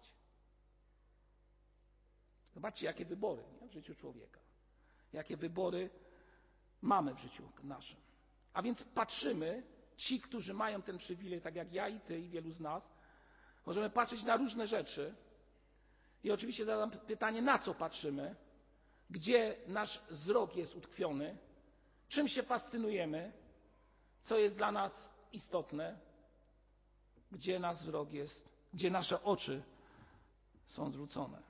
Zobaczcie, 2.54 2.86
jakie 2.86 3.04
wybory 3.04 3.42
nie? 3.62 3.68
w 3.68 3.72
życiu 3.72 3.94
człowieka. 3.94 4.40
Jakie 5.12 5.36
wybory 5.36 5.90
mamy 6.82 7.14
w 7.14 7.18
życiu 7.18 7.42
naszym. 7.62 7.96
A 8.52 8.62
więc 8.62 8.84
patrzymy, 8.84 9.62
ci, 9.96 10.20
którzy 10.20 10.54
mają 10.54 10.82
ten 10.82 10.98
przywilej, 10.98 11.40
tak 11.40 11.54
jak 11.54 11.72
ja 11.72 11.88
i 11.88 12.00
ty 12.00 12.20
i 12.20 12.28
wielu 12.28 12.52
z 12.52 12.60
nas, 12.60 12.92
możemy 13.66 13.90
patrzeć 13.90 14.22
na 14.22 14.36
różne 14.36 14.66
rzeczy. 14.66 15.14
I 16.24 16.30
oczywiście 16.30 16.64
zadam 16.64 16.90
pytanie, 16.90 17.42
na 17.42 17.58
co 17.58 17.74
patrzymy, 17.74 18.36
gdzie 19.10 19.56
nasz 19.66 20.00
wzrok 20.10 20.56
jest 20.56 20.74
utkwiony, 20.76 21.38
czym 22.08 22.28
się 22.28 22.42
fascynujemy, 22.42 23.32
co 24.20 24.38
jest 24.38 24.56
dla 24.56 24.72
nas 24.72 25.14
istotne, 25.32 25.98
gdzie 27.32 27.58
nasz 27.58 27.76
wzrok 27.78 28.12
jest, 28.12 28.48
gdzie 28.74 28.90
nasze 28.90 29.22
oczy 29.22 29.62
są 30.66 30.90
zwrócone, 30.90 31.42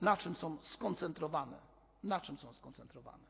na 0.00 0.16
czym 0.16 0.34
są 0.34 0.58
skoncentrowane, 0.62 1.58
na 2.02 2.20
czym 2.20 2.38
są 2.38 2.52
skoncentrowane. 2.52 3.24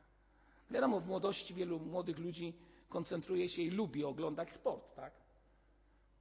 Wiadomo, 0.71 0.99
w 0.99 1.07
młodości 1.07 1.53
wielu 1.53 1.79
młodych 1.79 2.17
ludzi 2.17 2.53
koncentruje 2.89 3.49
się 3.49 3.61
i 3.61 3.69
lubi 3.69 4.03
oglądać 4.03 4.51
sport, 4.51 4.95
tak? 4.95 5.13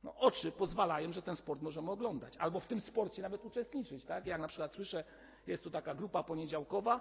No, 0.05 0.15
oczy 0.17 0.53
pozwalają, 0.53 1.13
że 1.13 1.23
ten 1.23 1.37
sport 1.37 1.63
możemy 1.63 1.91
oglądać, 1.91 2.37
albo 2.37 2.61
w 2.61 2.67
tym 2.67 2.81
sporcie 2.81 3.23
nawet 3.23 3.45
uczestniczyć, 3.45 4.05
tak? 4.05 4.27
Jak 4.27 4.41
na 4.41 4.49
przykład 4.49 4.73
słyszę, 4.73 5.05
jest 5.47 5.65
tu 5.65 5.71
taka 5.71 5.95
grupa 5.95 6.23
poniedziałkowa, 6.23 7.01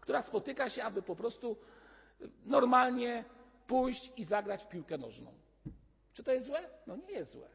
która 0.00 0.22
spotyka 0.22 0.70
się, 0.70 0.84
aby 0.84 1.02
po 1.02 1.16
prostu 1.16 1.56
normalnie 2.44 3.24
pójść 3.66 4.12
i 4.16 4.24
zagrać 4.24 4.64
w 4.64 4.68
piłkę 4.68 4.98
nożną. 4.98 5.32
Czy 6.12 6.24
to 6.24 6.32
jest 6.32 6.46
złe? 6.46 6.70
No 6.86 6.96
nie 6.96 7.12
jest 7.12 7.32
złe. 7.32 7.48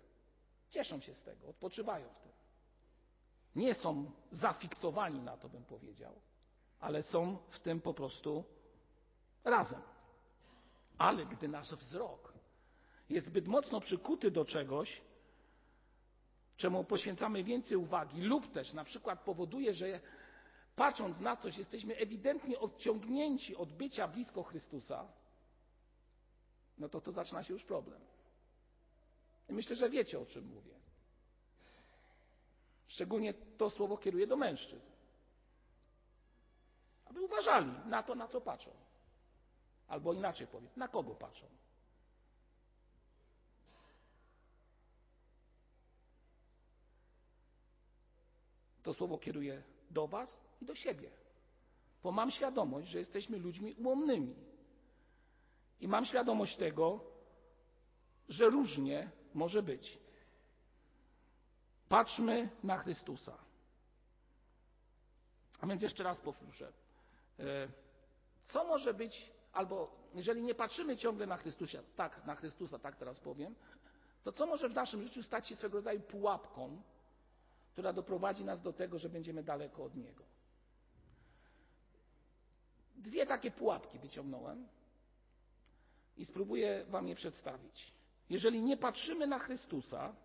Cieszą 0.70 1.00
się 1.00 1.14
z 1.14 1.22
tego, 1.22 1.48
odpoczywają 1.48 2.10
w 2.10 2.20
tym. 2.20 2.32
Nie 3.56 3.74
są 3.74 4.12
zafiksowani 4.32 5.22
na 5.22 5.38
to, 5.38 5.50
bym 5.50 5.66
powiedział, 5.66 6.14
ale 6.80 7.04
są 7.04 7.38
w 7.50 7.60
tym 7.60 7.82
po 7.82 7.94
prostu 7.94 8.44
razem. 9.44 9.82
Ale 10.98 11.26
gdy 11.26 11.48
nasz 11.48 11.76
wzrok 11.76 12.29
jest 13.10 13.28
zbyt 13.28 13.48
mocno 13.48 13.82
przykuty 13.82 14.32
do 14.32 14.45
czegoś, 14.45 15.02
czemu 16.58 16.84
poświęcamy 16.84 17.43
więcej 17.43 17.78
uwagi, 17.78 18.22
lub 18.22 18.52
też 18.52 18.74
na 18.74 18.84
przykład 18.84 19.24
powoduje, 19.24 19.74
że 19.74 20.00
patrząc 20.76 21.19
na 21.19 21.38
coś 21.38 21.58
jesteśmy 21.58 21.95
ewidentnie 21.95 22.60
odciągnięci 22.60 23.56
od 23.56 23.74
bycia 23.74 24.08
blisko 24.08 24.43
Chrystusa, 24.43 25.08
no 26.78 26.89
to 26.89 27.02
to 27.02 27.12
zaczyna 27.12 27.43
się 27.43 27.54
już 27.54 27.63
problem. 27.63 28.02
Myślę, 29.50 29.76
że 29.76 29.89
wiecie 29.89 30.19
o 30.19 30.26
czym 30.26 30.45
mówię. 30.45 30.74
Szczególnie 32.88 33.34
to 33.34 33.69
słowo 33.69 33.98
kieruje 33.98 34.28
do 34.28 34.38
mężczyzn. 34.38 34.91
Aby 37.06 37.22
uważali 37.22 37.72
na 37.86 38.04
to, 38.04 38.15
na 38.15 38.28
co 38.28 38.41
patrzą. 38.41 38.72
Albo 39.88 40.13
inaczej 40.13 40.48
powiem, 40.48 40.69
na 40.76 40.88
kogo 40.88 41.15
patrzą. 41.15 41.45
To 48.89 48.93
słowo 48.93 49.17
kieruje 49.17 49.63
do 49.91 50.08
Was 50.08 50.39
i 50.62 50.65
do 50.65 50.75
siebie. 50.75 51.12
Bo 52.04 52.12
mam 52.12 52.32
świadomość, 52.32 52.88
że 52.88 52.99
jesteśmy 52.99 53.38
ludźmi 53.38 53.73
ułomnymi. 53.73 54.36
I 55.80 55.88
mam 55.88 56.06
świadomość 56.06 56.58
tego, 56.58 56.99
że 58.30 58.49
różnie 58.49 59.12
może 59.34 59.63
być. 59.63 59.99
Patrzmy 61.89 62.49
na 62.63 62.78
Chrystusa. 62.78 63.38
A 65.60 65.67
więc 65.67 65.82
jeszcze 65.82 66.04
raz 66.04 66.19
powtórzę. 66.19 66.73
Co 68.43 68.63
może 68.63 68.93
być, 68.93 69.32
albo 69.54 69.95
jeżeli 70.13 70.43
nie 70.43 70.56
patrzymy 70.56 70.97
ciągle 70.97 71.28
na 71.28 71.38
Chrystusa, 71.38 71.80
tak, 71.95 72.25
na 72.25 72.36
Chrystusa, 72.36 72.80
tak 72.80 72.95
teraz 72.95 73.19
powiem, 73.19 73.56
to 74.23 74.32
co 74.32 74.45
może 74.45 74.69
w 74.69 74.73
naszym 74.73 75.04
życiu 75.04 75.23
stać 75.23 75.47
się 75.47 75.56
swego 75.56 75.78
rodzaju 75.78 75.99
pułapką, 75.99 76.82
która 77.80 77.94
doprowadzi 77.94 78.46
nas 78.46 78.62
do 78.62 78.74
tego, 78.74 79.00
że 79.00 79.10
będziemy 79.10 79.44
daleko 79.44 79.84
od 79.84 79.96
Niego? 79.96 80.24
Dwie 82.96 83.26
takie 83.26 83.52
pułapki 83.52 84.00
wyciągnąłem 84.00 84.68
i 86.18 86.26
spróbuję 86.26 86.86
Wam 86.89 87.08
je 87.08 87.15
przedstawić. 87.15 87.94
Jeżeli 88.30 88.62
nie 88.62 88.78
patrzymy 88.78 89.28
na 89.28 89.39
Chrystusa, 89.39 90.15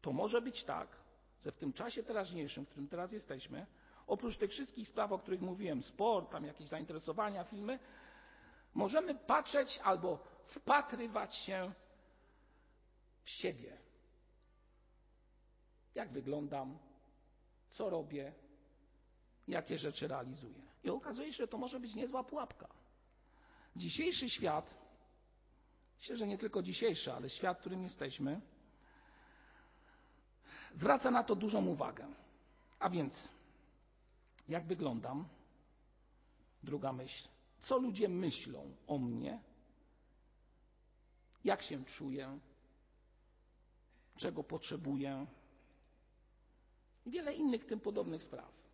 to 0.00 0.12
może 0.12 0.40
być 0.40 0.64
tak, 0.64 0.88
że 1.44 1.52
w 1.52 1.58
tym 1.58 1.72
czasie 1.72 2.02
teraźniejszym, 2.02 2.66
w 2.66 2.68
którym 2.68 2.88
teraz 2.88 3.12
jesteśmy, 3.12 3.66
oprócz 4.06 4.36
tych 4.38 4.50
wszystkich 4.50 4.88
spraw, 4.88 5.12
o 5.12 5.18
których 5.18 5.40
mówiłem, 5.40 5.82
sport, 5.82 6.30
tam 6.30 6.44
jakieś 6.44 6.68
zainteresowania, 6.68 7.44
filmy, 7.44 7.78
możemy 8.74 9.14
patrzeć 9.14 9.80
albo 9.82 10.18
wpatrywać 10.46 11.34
się 11.34 11.72
w 13.24 13.30
siebie. 13.30 13.84
Jak 15.94 16.12
wyglądam, 16.12 16.78
co 17.70 17.90
robię, 17.90 18.32
jakie 19.48 19.78
rzeczy 19.78 20.08
realizuję. 20.08 20.62
I 20.84 20.90
okazuje 20.90 21.32
się, 21.32 21.36
że 21.36 21.48
to 21.48 21.58
może 21.58 21.80
być 21.80 21.94
niezła 21.94 22.24
pułapka. 22.24 22.68
Dzisiejszy 23.76 24.30
świat, 24.30 24.74
myślę, 25.98 26.16
że 26.16 26.26
nie 26.26 26.38
tylko 26.38 26.62
dzisiejszy, 26.62 27.12
ale 27.12 27.30
świat, 27.30 27.56
w 27.58 27.60
którym 27.60 27.82
jesteśmy, 27.82 28.40
zwraca 30.74 31.10
na 31.10 31.24
to 31.24 31.36
dużą 31.36 31.66
uwagę. 31.66 32.06
A 32.78 32.90
więc, 32.90 33.28
jak 34.48 34.66
wyglądam? 34.66 35.28
Druga 36.62 36.92
myśl. 36.92 37.28
Co 37.62 37.78
ludzie 37.78 38.08
myślą 38.08 38.76
o 38.86 38.98
mnie? 38.98 39.40
Jak 41.44 41.62
się 41.62 41.84
czuję? 41.84 42.38
Czego 44.16 44.44
potrzebuję? 44.44 45.26
I 47.06 47.10
wiele 47.10 47.34
innych 47.34 47.66
tym 47.66 47.80
podobnych 47.80 48.22
spraw. 48.22 48.64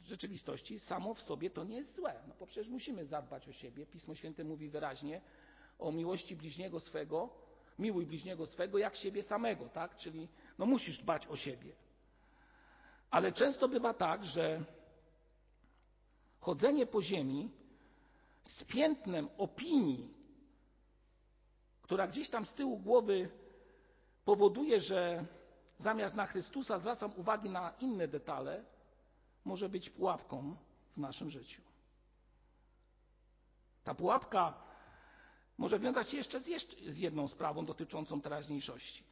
W 0.00 0.06
rzeczywistości 0.06 0.80
samo 0.80 1.14
w 1.14 1.20
sobie 1.20 1.50
to 1.50 1.64
nie 1.64 1.76
jest 1.76 1.94
złe, 1.94 2.22
no 2.28 2.34
bo 2.40 2.46
przecież 2.46 2.68
musimy 2.68 3.06
zadbać 3.06 3.48
o 3.48 3.52
siebie. 3.52 3.86
Pismo 3.86 4.14
Święte 4.14 4.44
mówi 4.44 4.68
wyraźnie 4.68 5.20
o 5.78 5.92
miłości 5.92 6.36
bliźniego 6.36 6.80
swego, 6.80 7.30
miłuj 7.78 8.06
bliźniego 8.06 8.46
swego 8.46 8.78
jak 8.78 8.96
siebie 8.96 9.22
samego, 9.22 9.68
tak? 9.68 9.96
Czyli 9.96 10.28
no 10.58 10.66
musisz 10.66 10.98
dbać 10.98 11.26
o 11.26 11.36
siebie. 11.36 11.72
Ale 13.10 13.32
często 13.32 13.68
bywa 13.68 13.94
tak, 13.94 14.24
że 14.24 14.64
chodzenie 16.40 16.86
po 16.86 17.02
ziemi 17.02 17.50
z 18.44 18.64
piętnem 18.64 19.28
opinii, 19.38 20.14
która 21.82 22.06
gdzieś 22.06 22.30
tam 22.30 22.46
z 22.46 22.54
tyłu 22.54 22.78
głowy 22.78 23.30
powoduje, 24.26 24.80
że 24.80 25.26
zamiast 25.78 26.14
na 26.14 26.26
Chrystusa 26.26 26.78
zwracam 26.78 27.12
uwagi 27.16 27.50
na 27.50 27.72
inne 27.80 28.08
detale, 28.08 28.64
może 29.44 29.68
być 29.68 29.90
pułapką 29.90 30.56
w 30.92 30.96
naszym 30.96 31.30
życiu. 31.30 31.62
Ta 33.84 33.94
pułapka 33.94 34.54
może 35.58 35.78
wiązać 35.78 36.10
się 36.10 36.16
jeszcze 36.16 36.40
z, 36.40 36.46
jeszcze 36.46 36.92
z 36.92 36.98
jedną 36.98 37.28
sprawą 37.28 37.66
dotyczącą 37.66 38.20
teraźniejszości. 38.20 39.04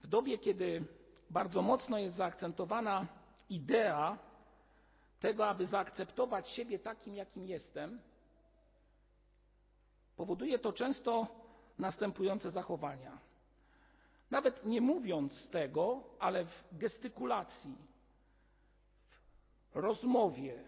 W 0.00 0.06
dobie, 0.06 0.38
kiedy 0.38 0.84
bardzo 1.30 1.62
mocno 1.62 1.98
jest 1.98 2.16
zaakcentowana 2.16 3.06
idea 3.48 4.18
tego, 5.20 5.46
aby 5.46 5.66
zaakceptować 5.66 6.48
siebie 6.48 6.78
takim, 6.78 7.16
jakim 7.16 7.46
jestem, 7.46 8.00
powoduje 10.16 10.58
to 10.58 10.72
często 10.72 11.26
następujące 11.78 12.50
zachowania. 12.50 13.18
Nawet 14.30 14.64
nie 14.64 14.80
mówiąc 14.80 15.48
tego, 15.48 16.04
ale 16.18 16.44
w 16.44 16.64
gestykulacji, 16.72 17.76
w 19.70 19.76
rozmowie, 19.76 20.64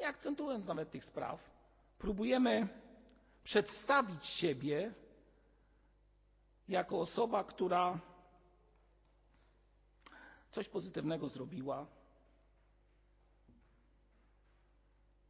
nie 0.00 0.06
akcentując 0.08 0.66
nawet 0.66 0.90
tych 0.90 1.04
spraw, 1.04 1.50
próbujemy 1.98 2.68
przedstawić 3.44 4.26
siebie 4.26 4.94
jako 6.68 7.00
osoba, 7.00 7.44
która 7.44 8.00
coś 10.50 10.68
pozytywnego 10.68 11.28
zrobiła, 11.28 11.86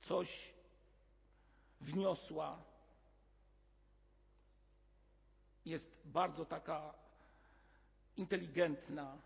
coś 0.03 0.55
wniosła, 1.83 2.62
jest 5.64 5.87
bardzo 6.05 6.45
taka 6.45 6.95
inteligentna, 8.16 9.18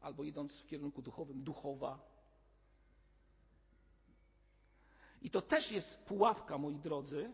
albo 0.00 0.24
idąc 0.24 0.60
w 0.60 0.66
kierunku 0.66 1.02
duchowym, 1.02 1.44
duchowa. 1.44 1.98
I 5.22 5.30
to 5.30 5.42
też 5.42 5.70
jest 5.72 5.96
pułapka, 5.98 6.58
moi 6.58 6.74
drodzy, 6.76 7.32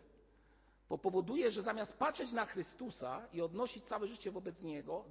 bo 0.88 0.98
powoduje, 0.98 1.50
że 1.50 1.62
zamiast 1.62 1.98
patrzeć 1.98 2.32
na 2.32 2.44
Chrystusa 2.44 3.28
i 3.32 3.40
odnosić 3.40 3.84
całe 3.84 4.08
życie 4.08 4.30
wobec 4.30 4.62
Niego, 4.62 5.04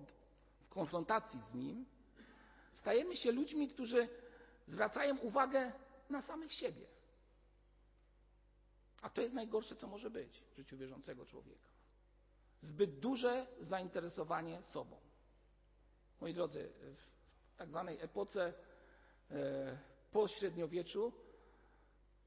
w 0.62 0.70
konfrontacji 0.70 1.40
z 1.42 1.54
Nim, 1.54 1.86
stajemy 2.74 3.18
się 3.18 3.32
ludźmi, 3.32 3.68
którzy 3.68 4.10
zwracają 4.66 5.18
uwagę 5.18 5.72
na 6.10 6.22
samych 6.22 6.54
siebie. 6.54 6.86
A 9.02 9.10
to 9.10 9.22
jest 9.22 9.34
najgorsze, 9.34 9.76
co 9.76 9.88
może 9.88 10.10
być 10.10 10.44
w 10.54 10.56
życiu 10.56 10.78
wierzącego 10.78 11.26
człowieka. 11.26 11.68
Zbyt 12.62 13.00
duże 13.00 13.48
zainteresowanie 13.60 14.64
sobą. 14.64 14.98
Moi 16.22 16.34
drodzy, 16.34 16.70
w 17.54 17.58
tak 17.58 17.70
zwanej 17.70 17.98
epoce 18.02 18.54
e, 19.32 19.78
po 20.12 20.28
średniowieczu 20.28 21.14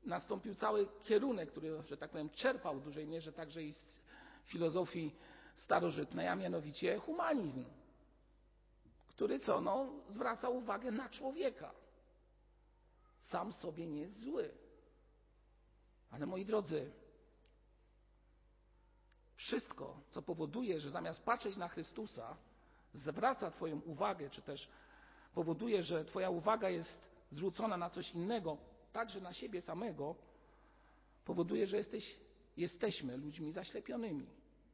nastąpił 0.04 0.54
cały 0.54 0.88
kierunek, 1.04 1.50
który, 1.50 1.82
że 1.82 1.96
tak 1.96 2.10
powiem, 2.10 2.30
czerpał 2.30 2.80
w 2.80 2.84
dużej 2.84 3.06
mierze 3.06 3.32
także 3.32 3.62
i 3.62 3.72
z 3.72 4.00
filozofii 4.44 5.14
starożytnej, 5.54 6.28
a 6.28 6.36
mianowicie 6.36 6.98
humanizm, 6.98 7.64
który 9.08 9.38
co, 9.38 9.60
no, 9.60 9.92
zwraca 10.08 10.48
uwagę 10.48 10.90
na 10.90 11.08
człowieka. 11.08 11.72
Sam 13.20 13.52
sobie 13.52 13.86
nie 13.86 14.00
jest 14.00 14.20
zły. 14.20 14.61
Ale 16.12 16.26
moi 16.26 16.46
drodzy, 16.46 16.92
wszystko, 19.36 20.00
co 20.10 20.22
powoduje, 20.22 20.80
że 20.80 20.90
zamiast 20.90 21.24
patrzeć 21.24 21.56
na 21.56 21.68
Chrystusa, 21.68 22.36
zwraca 22.92 23.50
Twoją 23.50 23.80
uwagę, 23.80 24.30
czy 24.30 24.42
też 24.42 24.68
powoduje, 25.34 25.82
że 25.82 26.04
Twoja 26.04 26.30
uwaga 26.30 26.70
jest 26.70 27.00
zwrócona 27.30 27.76
na 27.76 27.90
coś 27.90 28.10
innego, 28.10 28.58
także 28.92 29.20
na 29.20 29.32
siebie 29.32 29.60
samego, 29.60 30.16
powoduje, 31.24 31.66
że 31.66 31.76
jesteś, 31.76 32.16
jesteśmy 32.56 33.16
ludźmi 33.16 33.52
zaślepionymi 33.52 34.26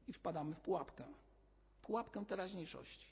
i 0.09 0.13
wpadamy 0.13 0.55
w 0.55 0.61
pułapkę. 0.61 1.05
Pułapkę 1.83 2.27
teraźniejszości. 2.27 3.07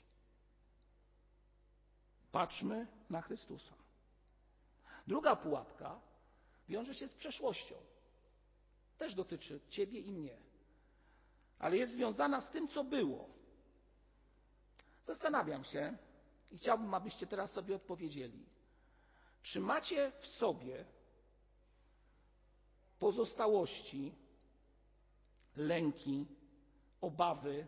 Patrzmy 2.31 2.87
na 3.09 3.21
Chrystusa. 3.21 3.73
Druga 5.07 5.35
pułapka 5.35 5.99
wiąże 6.69 6.95
się 6.95 7.07
z 7.07 7.13
przeszłością. 7.13 7.75
Też 8.97 9.15
dotyczy 9.15 9.59
Ciebie 9.69 9.99
i 9.99 10.11
mnie. 10.11 10.37
Ale 11.59 11.77
jest 11.77 11.91
związana 11.93 12.41
z 12.41 12.51
tym, 12.51 12.67
co 12.67 12.83
było. 12.83 13.29
Zastanawiam 15.07 15.63
się 15.63 15.97
i 16.51 16.57
chciałbym, 16.57 16.93
abyście 16.93 17.27
teraz 17.27 17.51
sobie 17.51 17.75
odpowiedzieli. 17.75 18.45
Czy 19.41 19.59
macie 19.59 20.11
w 20.21 20.27
sobie 20.27 20.85
pozostałości, 22.99 24.13
lęki, 25.55 26.25
obawy, 27.01 27.67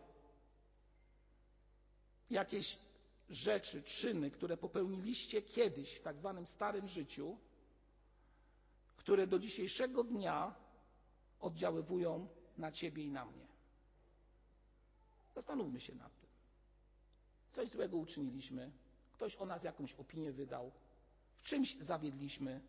jakieś 2.30 2.78
rzeczy, 3.30 3.82
czyny, 3.82 4.30
które 4.30 4.56
popełniliście 4.56 5.42
kiedyś 5.42 5.98
w 5.98 6.02
tak 6.02 6.16
zwanym 6.16 6.46
starym 6.46 6.88
życiu, 6.88 7.38
które 8.96 9.26
do 9.26 9.38
dzisiejszego 9.38 10.04
dnia 10.04 10.54
oddziaływują 11.40 12.28
na 12.58 12.72
ciebie 12.72 13.04
i 13.04 13.10
na 13.10 13.24
mnie. 13.24 13.46
Zastanówmy 15.34 15.80
się 15.80 15.94
nad 15.94 16.20
tym. 16.20 16.30
Coś 17.52 17.68
złego 17.68 17.96
uczyniliśmy, 17.96 18.72
ktoś 19.12 19.36
o 19.36 19.46
nas 19.46 19.64
jakąś 19.64 19.94
opinię 19.94 20.32
wydał, 20.32 20.72
w 21.36 21.42
czymś 21.42 21.76
zawiedliśmy, 21.80 22.60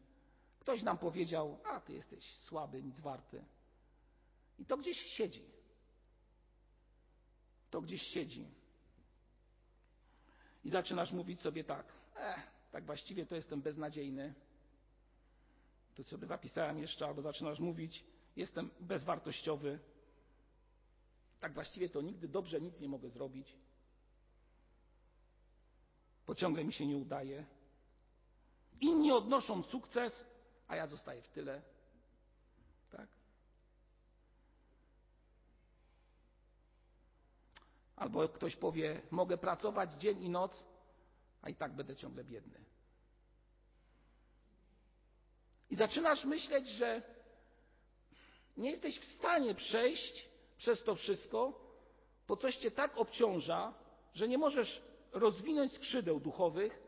ktoś 0.60 0.84
nam 0.84 0.98
powiedział: 0.98 1.60
A 1.64 1.80
ty 1.80 1.94
jesteś 1.94 2.36
słaby, 2.36 2.84
nic 2.84 3.00
warty. 3.00 3.46
I 4.60 4.66
to 4.66 4.78
gdzieś 4.78 4.98
siedzi. 4.98 5.46
To 7.70 7.82
gdzieś 7.82 8.02
siedzi. 8.02 8.48
I 10.64 10.70
zaczynasz 10.70 11.12
mówić 11.12 11.40
sobie 11.40 11.64
tak: 11.64 11.86
eh, 12.16 12.44
tak 12.72 12.86
właściwie 12.86 13.26
to 13.26 13.36
jestem 13.36 13.62
beznadziejny. 13.62 14.34
To 15.96 16.04
sobie 16.04 16.28
zapisałem 16.28 16.80
jeszcze, 16.80 17.06
albo 17.06 17.22
zaczynasz 17.22 17.60
mówić: 17.60 18.04
Jestem 18.36 18.70
bezwartościowy. 18.80 19.80
Tak 21.40 21.54
właściwie 21.54 21.90
to 21.90 22.02
nigdy 22.02 22.28
dobrze 22.28 22.62
nic 22.62 22.80
nie 22.80 22.90
mogę 22.90 23.10
zrobić. 23.10 23.58
Bo 26.28 26.36
ciągle 26.36 26.64
mi 26.64 26.74
się 26.74 26.88
nie 26.88 26.98
udaje. 26.98 27.46
Inni 28.82 29.12
odnoszą 29.12 29.64
sukces, 29.64 30.26
a 30.68 30.76
ja 30.76 30.88
zostaję 30.88 31.22
w 31.22 31.28
tyle. 31.28 31.62
Tak? 32.92 33.08
Albo 37.96 38.30
ktoś 38.30 38.56
powie: 38.56 39.02
Mogę 39.12 39.38
pracować 39.38 39.94
dzień 39.94 40.24
i 40.24 40.30
noc, 40.30 40.66
a 41.42 41.50
i 41.50 41.56
tak 41.56 41.76
będę 41.76 41.96
ciągle 41.96 42.24
biedny. 42.24 42.64
I 45.70 45.76
zaczynasz 45.76 46.26
myśleć, 46.26 46.68
że 46.68 47.02
nie 48.58 48.70
jesteś 48.70 49.00
w 49.00 49.06
stanie 49.06 49.56
przejść 49.56 50.30
przez 50.58 50.84
to 50.84 50.96
wszystko, 50.96 51.54
bo 52.28 52.38
coś 52.38 52.58
cię 52.58 52.72
tak 52.72 52.98
obciąża, 52.98 53.74
że 54.14 54.28
nie 54.28 54.38
możesz 54.38 54.82
rozwinąć 55.12 55.72
skrzydeł 55.72 56.20
duchowych 56.20 56.84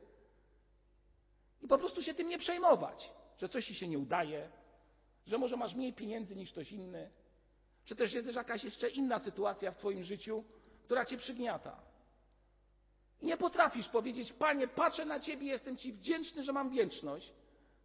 i 1.62 1.68
po 1.68 1.78
prostu 1.78 2.02
się 2.02 2.14
tym 2.14 2.30
nie 2.30 2.38
przejmować, 2.38 3.12
że 3.38 3.50
coś 3.50 3.66
ci 3.66 3.76
się 3.76 3.88
nie 3.88 4.00
udaje, 4.00 4.50
że 5.28 5.38
może 5.38 5.58
masz 5.58 5.76
mniej 5.76 5.94
pieniędzy 5.94 6.36
niż 6.36 6.52
ktoś 6.52 6.72
inny, 6.72 7.10
czy 7.86 7.96
też 7.96 8.14
jest 8.14 8.36
jakaś 8.36 8.64
jeszcze 8.64 8.90
inna 8.90 9.20
sytuacja 9.20 9.72
w 9.72 9.78
Twoim 9.78 10.04
życiu, 10.04 10.44
która 10.86 11.06
Cię 11.06 11.18
przygniata. 11.18 11.82
I 13.22 13.26
nie 13.26 13.38
potrafisz 13.38 13.90
powiedzieć, 13.90 14.34
Panie, 14.34 14.68
patrzę 14.68 15.06
na 15.06 15.20
Ciebie, 15.20 15.48
jestem 15.48 15.78
Ci 15.78 15.94
wdzięczny, 15.94 16.44
że 16.44 16.54
mam 16.54 16.70
wieczność. 16.70 17.34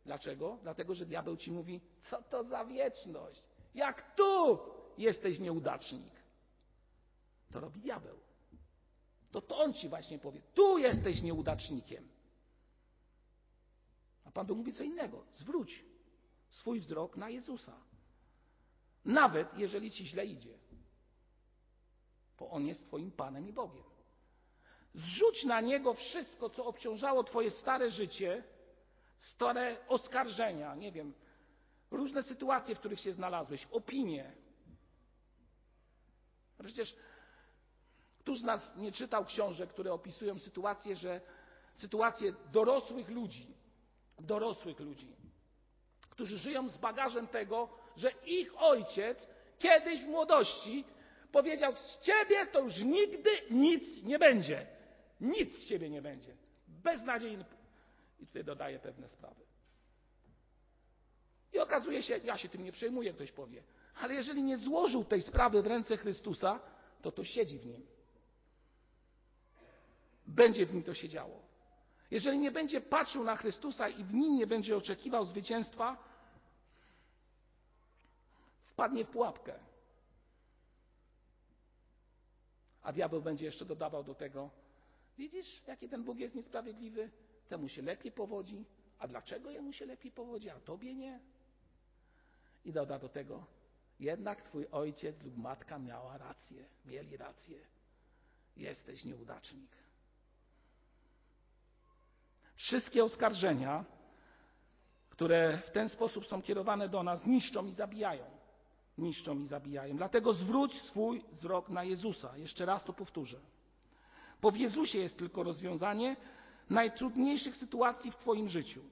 Dlaczego? 0.07 0.59
Dlatego, 0.63 0.95
że 0.95 1.07
diabeł 1.07 1.37
Ci 1.37 1.53
mówi, 1.53 1.81
co 2.11 2.23
to 2.23 2.45
za 2.45 2.65
wieczność? 2.65 3.43
Jak 3.75 4.15
tu 4.17 4.59
jesteś 4.99 5.39
nieudacznik? 5.39 6.13
To 7.53 7.61
robi 7.61 7.81
diabeł. 7.81 8.19
To 9.31 9.41
to 9.41 9.59
on 9.59 9.75
Ci 9.75 9.89
właśnie 9.89 10.19
powie, 10.19 10.41
tu 10.55 10.79
jesteś 10.79 11.23
nieudacznikiem. 11.23 12.09
A 14.25 14.31
Pan 14.31 14.47
Bóg 14.47 14.59
mówi 14.59 14.73
co 14.73 14.83
innego. 14.83 15.25
Zwróć 15.35 15.85
swój 16.51 16.81
wzrok 16.81 17.17
na 17.17 17.29
Jezusa. 17.29 17.81
Nawet 19.05 19.59
jeżeli 19.59 19.91
Ci 19.91 20.07
źle 20.07 20.27
idzie 20.27 20.59
bo 22.39 22.51
On 22.51 22.67
jest 22.67 22.87
Twoim 22.87 23.11
Panem 23.11 23.49
i 23.49 23.53
Bogiem. 23.53 23.85
Zrzuć 24.95 25.45
na 25.45 25.61
Niego 25.61 25.95
wszystko, 25.95 26.51
co 26.51 26.67
obciążało 26.67 27.25
Twoje 27.25 27.51
stare 27.51 27.91
życie, 27.91 28.45
stare 29.19 29.89
oskarżenia, 29.89 30.75
nie 30.75 30.93
wiem, 30.93 31.15
różne 31.91 32.23
sytuacje, 32.23 32.75
w 32.75 32.79
których 32.79 33.01
się 33.01 33.13
znalazłeś, 33.13 33.67
opinie. 33.71 34.33
Przecież 36.65 36.97
któż 38.19 38.39
z 38.39 38.45
nas 38.45 38.77
nie 38.77 38.93
czytał 38.93 39.25
książek, 39.25 39.71
które 39.71 39.93
opisują 39.93 40.39
sytuacje, 40.39 40.97
że 40.97 41.21
sytuacje 41.73 42.35
dorosłych 42.53 43.09
ludzi, 43.09 43.55
dorosłych 44.19 44.81
ludzi, 44.81 45.17
którzy 46.11 46.39
żyją 46.39 46.69
z 46.69 46.77
bagażem 46.77 47.29
tego, 47.29 47.69
że 47.97 48.11
ich 48.27 48.63
ojciec 48.63 49.29
kiedyś 49.59 50.03
w 50.03 50.09
młodości 50.09 50.85
powiedział: 51.33 51.77
Z 51.77 52.01
ciebie 52.01 52.47
to 52.47 52.61
już 52.61 52.79
nigdy 52.79 53.31
nic 53.51 54.03
nie 54.03 54.19
będzie. 54.19 54.67
Nic 55.21 55.59
z 55.59 55.69
ciebie 55.69 55.91
nie 55.91 56.03
będzie. 56.03 56.37
Beznadziejny. 56.69 57.45
I 58.21 58.27
tutaj 58.27 58.45
dodaję 58.45 58.79
pewne 58.79 59.09
sprawy. 59.09 59.48
I 61.59 61.61
okazuje 61.61 62.03
się, 62.03 62.21
ja 62.25 62.39
się 62.39 62.49
tym 62.49 62.65
nie 62.65 62.73
przejmuję, 62.73 63.13
ktoś 63.13 63.33
powie, 63.33 63.63
ale 63.95 64.15
jeżeli 64.15 64.43
nie 64.43 64.57
złożył 64.57 65.05
tej 65.05 65.23
sprawy 65.23 65.63
w 65.63 65.67
ręce 65.67 65.97
Chrystusa, 65.97 66.61
to 67.03 67.13
to 67.13 67.25
siedzi 67.25 67.59
w 67.59 67.67
nim. 67.67 67.87
Będzie 70.27 70.67
w 70.67 70.75
nim 70.75 70.83
to 70.83 70.95
siedziało. 70.95 71.43
Jeżeli 72.11 72.39
nie 72.39 72.51
będzie 72.51 72.81
patrzył 72.81 73.25
na 73.25 73.37
Chrystusa 73.37 73.89
i 73.89 74.05
w 74.05 74.15
nim 74.15 74.37
nie 74.37 74.47
będzie 74.47 74.77
oczekiwał 74.77 75.25
zwycięstwa, 75.25 75.97
wpadnie 78.65 79.05
w 79.05 79.09
pułapkę. 79.09 79.55
A 82.83 82.93
diabeł 82.93 83.23
będzie 83.23 83.45
jeszcze 83.45 83.65
dodawał 83.65 84.05
do 84.05 84.15
tego, 84.15 84.51
widzisz, 85.17 85.63
jaki 85.67 85.89
ten 85.89 86.05
Bóg 86.05 86.19
jest 86.19 86.35
niesprawiedliwy? 86.35 87.11
Temu 87.49 87.69
się 87.69 87.83
lepiej 87.83 88.13
powodzi. 88.13 88.65
A 88.99 89.09
dlaczego 89.09 89.51
jemu 89.51 89.73
się 89.73 89.87
lepiej 89.87 90.13
powodzi, 90.13 90.51
a 90.51 90.61
tobie 90.61 90.95
nie? 90.95 91.21
I 92.65 92.73
doda 92.73 92.99
do 92.99 93.09
tego, 93.09 93.47
jednak 94.01 94.43
twój 94.43 94.67
ojciec 94.73 95.23
lub 95.23 95.37
matka 95.37 95.79
miała 95.79 96.19
rację, 96.19 96.65
mieli 96.85 97.17
rację. 97.17 97.59
Jesteś 98.57 99.05
nieudacznik. 99.05 99.71
Wszystkie 102.57 103.05
oskarżenia, 103.05 103.85
które 105.11 105.59
w 105.67 105.71
ten 105.71 105.89
sposób 105.89 106.27
są 106.27 106.43
kierowane 106.43 106.89
do 106.89 107.03
nas, 107.03 107.27
niszczą 107.27 107.67
i 107.67 107.73
zabijają 107.73 108.39
niszczą 108.99 109.39
i 109.39 109.47
zabijają. 109.47 109.97
Dlatego 109.97 110.33
zwróć 110.33 110.83
swój 110.83 111.25
wzrok 111.33 111.69
na 111.69 111.85
Jezusa. 111.85 112.37
Jeszcze 112.37 112.67
raz 112.67 112.85
to 112.85 112.93
powtórzę. 112.93 113.41
Bo 114.43 114.51
w 114.51 114.57
Jezusie 114.57 114.99
jest 114.99 115.19
tylko 115.19 115.43
rozwiązanie 115.43 116.17
najtrudniejszych 116.71 117.57
sytuacji 117.57 118.11
w 118.11 118.17
Twoim 118.17 118.49
życiu. 118.49 118.83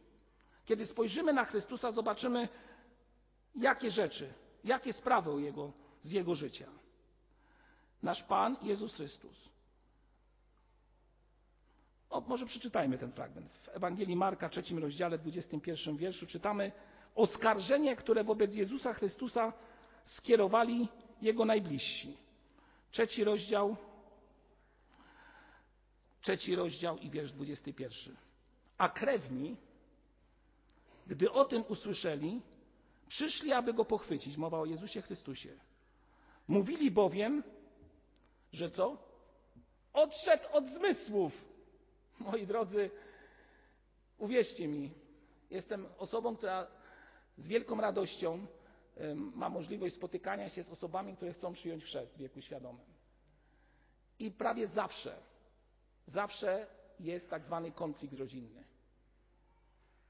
Kiedy 0.64 0.87
spojrzymy 0.87 1.33
na 1.33 1.44
Chrystusa, 1.44 1.92
zobaczymy, 1.92 2.48
jakie 3.57 3.90
rzeczy, 3.90 4.33
jakie 4.64 4.92
sprawy 4.92 5.42
jego, 5.42 5.73
z 6.03 6.12
Jego 6.12 6.35
życia. 6.35 6.66
Nasz 8.03 8.23
Pan 8.23 8.57
Jezus 8.62 8.95
Chrystus. 8.95 9.49
O, 12.11 12.21
może 12.21 12.47
przeczytajmy 12.47 12.99
ten 12.99 13.12
fragment. 13.12 13.53
W 13.53 13.69
Ewangelii 13.69 14.16
Marka, 14.16 14.49
trzecim 14.49 14.79
rozdziale, 14.79 15.19
21 15.19 15.97
wierszu 15.97 16.27
czytamy 16.27 16.73
oskarżenie, 17.14 17.97
które 17.97 18.25
wobec 18.25 18.55
Jezusa 18.55 18.92
Chrystusa 18.95 19.53
skierowali 20.05 20.88
Jego 21.23 21.45
najbliżsi. 21.45 22.16
Trzeci 22.90 23.25
rozdział, 23.25 23.77
trzeci 26.21 26.55
rozdział 26.55 26.99
i 26.99 27.11
wiersz 27.11 27.33
21. 27.33 28.16
A 28.79 28.88
krewni, 28.88 29.57
gdy 31.07 31.33
o 31.33 31.45
tym 31.45 31.64
usłyszeli, 31.69 32.42
przyszli, 33.09 33.53
aby 33.53 33.75
go 33.75 33.85
pochwycić. 33.85 34.37
Mowa 34.37 34.59
o 34.59 34.64
Jezusie 34.64 35.03
Chrystusie. 35.03 35.59
Mówili 36.49 36.90
bowiem, 36.90 37.42
że 38.53 38.71
co? 38.71 38.99
Odszedł 39.92 40.45
od 40.53 40.66
zmysłów. 40.66 41.45
Moi 42.19 42.47
drodzy, 42.47 42.90
uwierzcie 44.19 44.69
mi, 44.69 44.90
jestem 45.51 45.87
osobą, 45.99 46.37
która 46.37 46.66
z 47.37 47.47
wielką 47.47 47.81
radością 47.81 48.47
ma 49.16 49.49
możliwość 49.49 49.95
spotykania 49.95 50.49
się 50.49 50.62
z 50.62 50.71
osobami, 50.71 51.16
które 51.16 51.33
chcą 51.33 51.53
przyjąć 51.53 51.85
chrzest 51.85 52.14
w 52.14 52.19
wieku 52.19 52.40
świadomym. 52.40 52.87
I 54.19 54.31
prawie 54.31 54.66
zawsze, 54.66 55.16
zawsze 56.07 56.66
jest 57.01 57.31
tak 57.31 57.45
zwany 57.45 57.73
konflikt 57.73 58.14
rodzinny, 58.14 58.64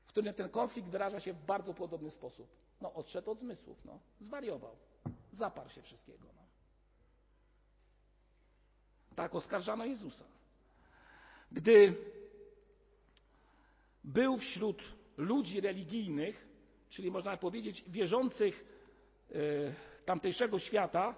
w 0.04 0.09
którym 0.09 0.35
ten 0.35 0.48
konflikt 0.48 0.88
wyraża 0.88 1.20
się 1.20 1.32
w 1.32 1.44
bardzo 1.44 1.74
podobny 1.74 2.11
sposób. 2.11 2.48
No, 2.80 2.94
odszedł 2.94 3.30
od 3.30 3.40
zmysłów, 3.40 3.84
no, 3.84 4.00
zwariował, 4.20 4.76
zaparł 5.32 5.68
się 5.70 5.82
wszystkiego. 5.82 6.28
No. 6.36 6.42
Tak 9.16 9.34
oskarżano 9.34 9.84
Jezusa. 9.84 10.24
Gdy 11.52 11.96
był 14.04 14.38
wśród 14.38 14.82
ludzi 15.16 15.60
religijnych, 15.60 16.46
czyli 16.88 17.10
można 17.10 17.36
powiedzieć 17.36 17.84
wierzących 17.88 18.64
tamtejszego 20.04 20.58
świata, 20.58 21.14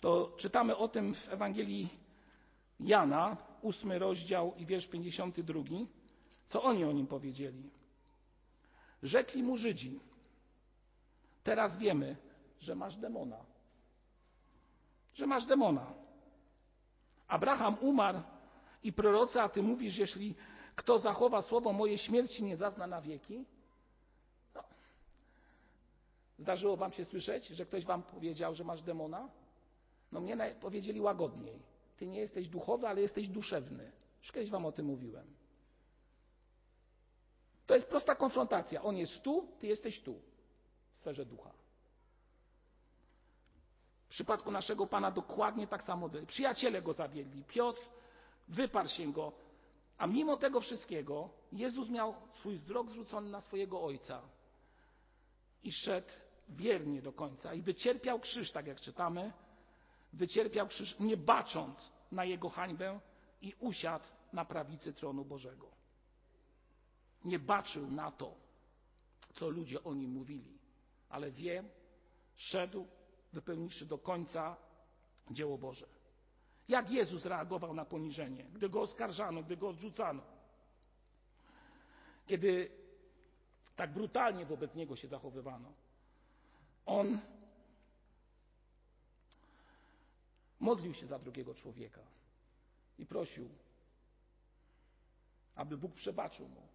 to 0.00 0.34
czytamy 0.36 0.76
o 0.76 0.88
tym 0.88 1.14
w 1.14 1.28
Ewangelii 1.28 1.88
Jana, 2.80 3.36
ósmy 3.62 3.98
rozdział 3.98 4.54
i 4.56 4.66
wiersz 4.66 4.86
52, 4.86 5.62
co 6.48 6.62
oni 6.62 6.84
o 6.84 6.92
nim 6.92 7.06
powiedzieli. 7.06 7.70
Rzekli 9.02 9.42
mu 9.42 9.56
Żydzi, 9.56 10.00
teraz 11.44 11.78
wiemy, 11.78 12.16
że 12.60 12.74
masz 12.74 12.96
demona. 12.96 13.44
Że 15.14 15.26
masz 15.26 15.46
demona. 15.46 15.94
Abraham 17.28 17.78
umarł 17.80 18.18
i 18.82 18.92
prorocy, 18.92 19.40
a 19.40 19.48
ty 19.48 19.62
mówisz, 19.62 19.98
jeśli 19.98 20.34
kto 20.76 20.98
zachowa 20.98 21.42
słowo 21.42 21.72
moje 21.72 21.98
śmierci 21.98 22.44
nie 22.44 22.56
zazna 22.56 22.86
na 22.86 23.00
wieki? 23.00 23.44
No. 24.54 24.62
Zdarzyło 26.38 26.76
wam 26.76 26.92
się 26.92 27.04
słyszeć, 27.04 27.46
że 27.46 27.66
ktoś 27.66 27.84
wam 27.84 28.02
powiedział, 28.02 28.54
że 28.54 28.64
masz 28.64 28.82
demona? 28.82 29.28
No 30.12 30.20
mnie 30.20 30.54
powiedzieli 30.60 31.00
łagodniej. 31.00 31.62
Ty 31.96 32.06
nie 32.06 32.20
jesteś 32.20 32.48
duchowy, 32.48 32.88
ale 32.88 33.00
jesteś 33.00 33.28
duszewny. 33.28 33.92
Już 34.18 34.32
kiedyś 34.32 34.50
wam 34.50 34.66
o 34.66 34.72
tym 34.72 34.86
mówiłem. 34.86 35.26
To 37.66 37.74
jest 37.74 37.88
prosta 37.88 38.14
konfrontacja. 38.14 38.82
On 38.82 38.96
jest 38.96 39.22
tu, 39.22 39.48
ty 39.58 39.66
jesteś 39.66 40.00
tu, 40.00 40.20
sferze 41.04 41.24
ducha. 41.26 41.50
W 44.06 44.08
przypadku 44.08 44.50
naszego 44.50 44.86
Pana 44.86 45.10
dokładnie 45.10 45.66
tak 45.66 45.82
samo 45.82 46.08
było. 46.08 46.26
Przyjaciele 46.26 46.82
go 46.82 46.92
zawiedli. 46.92 47.44
Piotr 47.44 47.82
wyparł 48.48 48.88
się 48.88 49.12
go. 49.12 49.32
A 49.98 50.06
mimo 50.06 50.36
tego 50.36 50.60
wszystkiego 50.60 51.30
Jezus 51.52 51.88
miał 51.90 52.14
swój 52.30 52.56
wzrok 52.56 52.90
zwrócony 52.90 53.30
na 53.30 53.40
swojego 53.40 53.82
Ojca 53.82 54.22
i 55.62 55.72
szedł 55.72 56.12
wiernie 56.48 57.02
do 57.02 57.12
końca 57.12 57.54
i 57.54 57.62
wycierpiał 57.62 58.20
krzyż, 58.20 58.52
tak 58.52 58.66
jak 58.66 58.80
czytamy, 58.80 59.32
wycierpiał 60.12 60.68
krzyż, 60.68 60.98
nie 61.00 61.16
bacząc 61.16 61.92
na 62.12 62.24
jego 62.24 62.48
hańbę 62.48 63.00
i 63.42 63.54
usiadł 63.60 64.04
na 64.32 64.44
prawicy 64.44 64.92
tronu 64.92 65.24
Bożego. 65.24 65.70
Nie 67.24 67.38
baczył 67.38 67.90
na 67.90 68.10
to, 68.10 68.34
co 69.34 69.48
ludzie 69.48 69.84
o 69.84 69.94
nim 69.94 70.10
mówili, 70.10 70.63
ale 71.08 71.30
wie, 71.30 71.64
szedł, 72.34 72.86
wypełniwszy 73.32 73.86
do 73.86 73.98
końca 73.98 74.56
dzieło 75.30 75.58
Boże. 75.58 75.86
Jak 76.68 76.90
Jezus 76.90 77.24
reagował 77.24 77.74
na 77.74 77.84
poniżenie, 77.84 78.44
gdy 78.44 78.68
go 78.68 78.80
oskarżano, 78.80 79.42
gdy 79.42 79.56
go 79.56 79.68
odrzucano? 79.68 80.22
Kiedy 82.26 82.70
tak 83.76 83.92
brutalnie 83.92 84.46
wobec 84.46 84.74
niego 84.74 84.96
się 84.96 85.08
zachowywano. 85.08 85.72
On 86.86 87.20
modlił 90.60 90.94
się 90.94 91.06
za 91.06 91.18
drugiego 91.18 91.54
człowieka 91.54 92.00
i 92.98 93.06
prosił, 93.06 93.48
aby 95.54 95.76
Bóg 95.76 95.94
przebaczył 95.94 96.48
mu, 96.48 96.68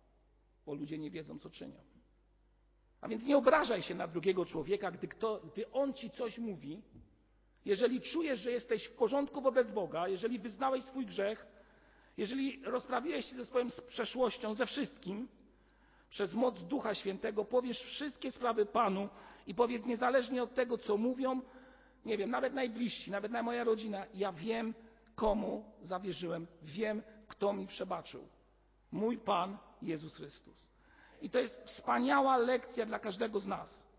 bo 0.65 0.73
ludzie 0.73 0.97
nie 0.97 1.11
wiedzą, 1.11 1.39
co 1.39 1.49
czynią. 1.49 1.83
A 3.01 3.07
więc 3.07 3.25
nie 3.25 3.37
obrażaj 3.37 3.81
się 3.81 3.95
na 3.95 4.07
drugiego 4.07 4.45
człowieka, 4.45 4.91
gdy, 4.91 5.07
kto, 5.07 5.41
gdy 5.53 5.71
on 5.71 5.93
ci 5.93 6.09
coś 6.09 6.37
mówi. 6.37 6.81
Jeżeli 7.65 8.01
czujesz, 8.01 8.39
że 8.39 8.51
jesteś 8.51 8.85
w 8.85 8.95
porządku 8.95 9.41
wobec 9.41 9.71
Boga, 9.71 10.07
jeżeli 10.07 10.39
wyznałeś 10.39 10.83
swój 10.83 11.05
grzech, 11.05 11.47
jeżeli 12.17 12.65
rozprawiłeś 12.65 13.25
się 13.25 13.35
ze 13.35 13.45
swoją 13.45 13.67
przeszłością, 13.87 14.55
ze 14.55 14.65
wszystkim, 14.65 15.27
przez 16.09 16.33
moc 16.33 16.63
Ducha 16.63 16.95
Świętego 16.95 17.45
powiesz 17.45 17.79
wszystkie 17.79 18.31
sprawy 18.31 18.65
Panu 18.65 19.09
i 19.47 19.55
powiedz 19.55 19.85
niezależnie 19.85 20.43
od 20.43 20.53
tego, 20.55 20.77
co 20.77 20.97
mówią, 20.97 21.41
nie 22.05 22.17
wiem, 22.17 22.29
nawet 22.29 22.53
najbliżsi, 22.53 23.11
nawet 23.11 23.31
na 23.31 23.43
moja 23.43 23.63
rodzina, 23.63 24.05
ja 24.13 24.31
wiem, 24.31 24.73
komu 25.15 25.65
zawierzyłem, 25.81 26.47
wiem, 26.61 27.01
kto 27.27 27.53
mi 27.53 27.67
przebaczył. 27.67 28.27
Mój 28.91 29.17
Pan 29.17 29.57
Jezus 29.81 30.15
Chrystus. 30.15 30.68
I 31.21 31.29
to 31.29 31.39
jest 31.39 31.63
wspaniała 31.65 32.37
lekcja 32.37 32.85
dla 32.85 32.99
każdego 32.99 33.39
z 33.39 33.47
nas. 33.47 33.89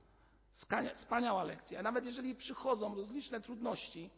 Wspaniała 0.95 1.45
lekcja. 1.45 1.83
Nawet 1.83 2.07
jeżeli 2.07 2.35
przychodzą 2.35 2.95
rozliczne 2.95 3.41
trudności, 3.41 4.11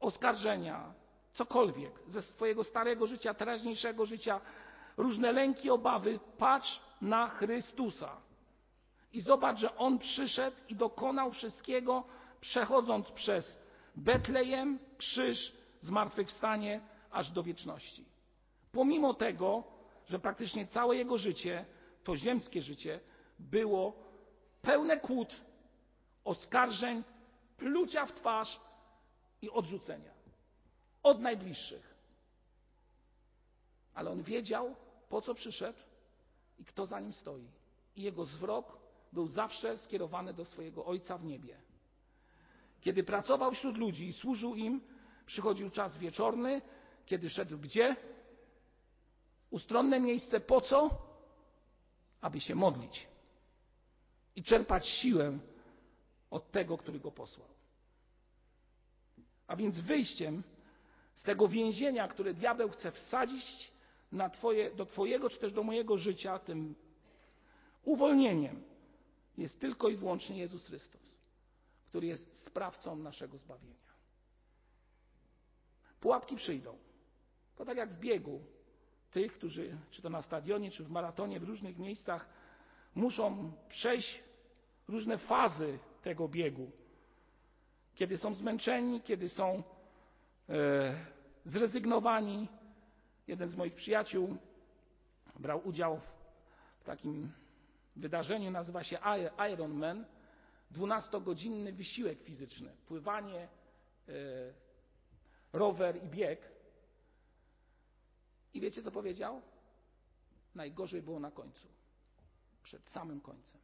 oskarżenia, 0.00 0.94
cokolwiek 1.32 1.92
ze 2.06 2.22
swojego 2.22 2.64
starego 2.64 3.06
życia, 3.06 3.34
teraźniejszego 3.34 4.06
życia, 4.06 4.40
różne 4.96 5.32
lęki, 5.32 5.70
obawy, 5.70 6.20
patrz 6.38 6.80
na 7.00 7.28
Chrystusa. 7.28 8.16
I 9.12 9.20
zobacz, 9.20 9.58
że 9.58 9.76
On 9.76 9.98
przyszedł 9.98 10.56
i 10.68 10.74
dokonał 10.76 11.32
wszystkiego, 11.32 12.04
przechodząc 12.40 13.10
przez 13.10 13.58
Betlejem, 13.96 14.78
krzyż, 14.98 15.52
zmartwychwstanie, 15.80 16.80
aż 17.10 17.30
do 17.30 17.42
wieczności. 17.42 18.04
Pomimo 18.72 19.14
tego, 19.14 19.64
że 20.06 20.18
praktycznie 20.18 20.66
całe 20.66 20.96
Jego 20.96 21.18
życie, 21.18 21.66
to 22.04 22.16
ziemskie 22.16 22.62
życie, 22.62 23.00
było 23.38 23.96
pełne 24.62 25.00
kłód, 25.00 25.34
oskarżeń, 26.24 27.04
plucia 27.56 28.06
w 28.06 28.12
twarz 28.12 28.60
i 29.42 29.50
odrzucenia. 29.50 30.14
Od 31.02 31.20
najbliższych. 31.20 31.94
Ale 33.94 34.10
on 34.10 34.22
wiedział, 34.22 34.76
po 35.08 35.22
co 35.22 35.34
przyszedł 35.34 35.78
i 36.58 36.64
kto 36.64 36.86
za 36.86 37.00
nim 37.00 37.12
stoi. 37.12 37.48
I 37.96 38.02
jego 38.02 38.24
zwrok 38.24 38.78
był 39.12 39.28
zawsze 39.28 39.78
skierowany 39.78 40.34
do 40.34 40.44
swojego 40.44 40.84
Ojca 40.84 41.18
w 41.18 41.24
niebie. 41.24 41.56
Kiedy 42.80 43.04
pracował 43.04 43.52
wśród 43.52 43.76
ludzi 43.76 44.08
i 44.08 44.12
służył 44.12 44.54
im, 44.54 44.80
przychodził 45.26 45.70
czas 45.70 45.98
wieczorny, 45.98 46.62
kiedy 47.06 47.30
szedł 47.30 47.58
gdzie? 47.58 47.96
Ustronne 49.54 50.00
miejsce 50.00 50.40
po 50.40 50.60
co? 50.60 50.90
Aby 52.20 52.40
się 52.40 52.54
modlić 52.54 53.06
i 54.36 54.42
czerpać 54.42 54.88
siłę 54.88 55.38
od 56.30 56.50
tego, 56.50 56.78
który 56.78 57.00
go 57.00 57.10
posłał. 57.10 57.48
A 59.46 59.56
więc 59.56 59.80
wyjściem 59.80 60.42
z 61.14 61.22
tego 61.22 61.48
więzienia, 61.48 62.08
które 62.08 62.34
diabeł 62.34 62.70
chce 62.70 62.92
wsadzić 62.92 63.72
twoje, 64.32 64.74
do 64.74 64.86
Twojego 64.86 65.30
czy 65.30 65.38
też 65.38 65.52
do 65.52 65.62
mojego 65.62 65.96
życia, 65.96 66.38
tym 66.38 66.74
uwolnieniem 67.84 68.62
jest 69.38 69.60
tylko 69.60 69.88
i 69.88 69.96
wyłącznie 69.96 70.38
Jezus 70.38 70.66
Chrystus, 70.66 71.18
który 71.86 72.06
jest 72.06 72.44
sprawcą 72.46 72.96
naszego 72.96 73.38
zbawienia. 73.38 73.94
Pułapki 76.00 76.36
przyjdą. 76.36 76.78
To 77.56 77.64
tak 77.64 77.76
jak 77.76 77.94
w 77.94 78.00
biegu 78.00 78.53
tych, 79.14 79.32
którzy, 79.32 79.78
czy 79.90 80.02
to 80.02 80.10
na 80.10 80.22
stadionie, 80.22 80.70
czy 80.70 80.84
w 80.84 80.90
maratonie, 80.90 81.40
w 81.40 81.44
różnych 81.44 81.78
miejscach, 81.78 82.28
muszą 82.94 83.52
przejść 83.68 84.22
różne 84.88 85.18
fazy 85.18 85.78
tego 86.02 86.28
biegu. 86.28 86.70
Kiedy 87.94 88.16
są 88.16 88.34
zmęczeni, 88.34 89.00
kiedy 89.00 89.28
są 89.28 89.62
e, 90.48 90.94
zrezygnowani. 91.44 92.48
Jeden 93.26 93.48
z 93.48 93.56
moich 93.56 93.74
przyjaciół 93.74 94.36
brał 95.38 95.68
udział 95.68 96.00
w 96.80 96.84
takim 96.84 97.32
wydarzeniu, 97.96 98.50
nazywa 98.50 98.84
się 98.84 98.98
Ironman. 99.52 100.04
12-godzinny 100.72 101.72
wysiłek 101.72 102.22
fizyczny, 102.22 102.70
pływanie, 102.86 103.48
e, 104.08 104.12
rower 105.52 106.04
i 106.04 106.06
bieg. 106.06 106.53
I 108.54 108.60
wiecie, 108.60 108.82
co 108.82 108.90
powiedział? 108.90 109.42
Najgorzej 110.54 111.02
było 111.02 111.20
na 111.20 111.30
końcu. 111.30 111.68
Przed 112.62 112.88
samym 112.88 113.20
końcem. 113.20 113.60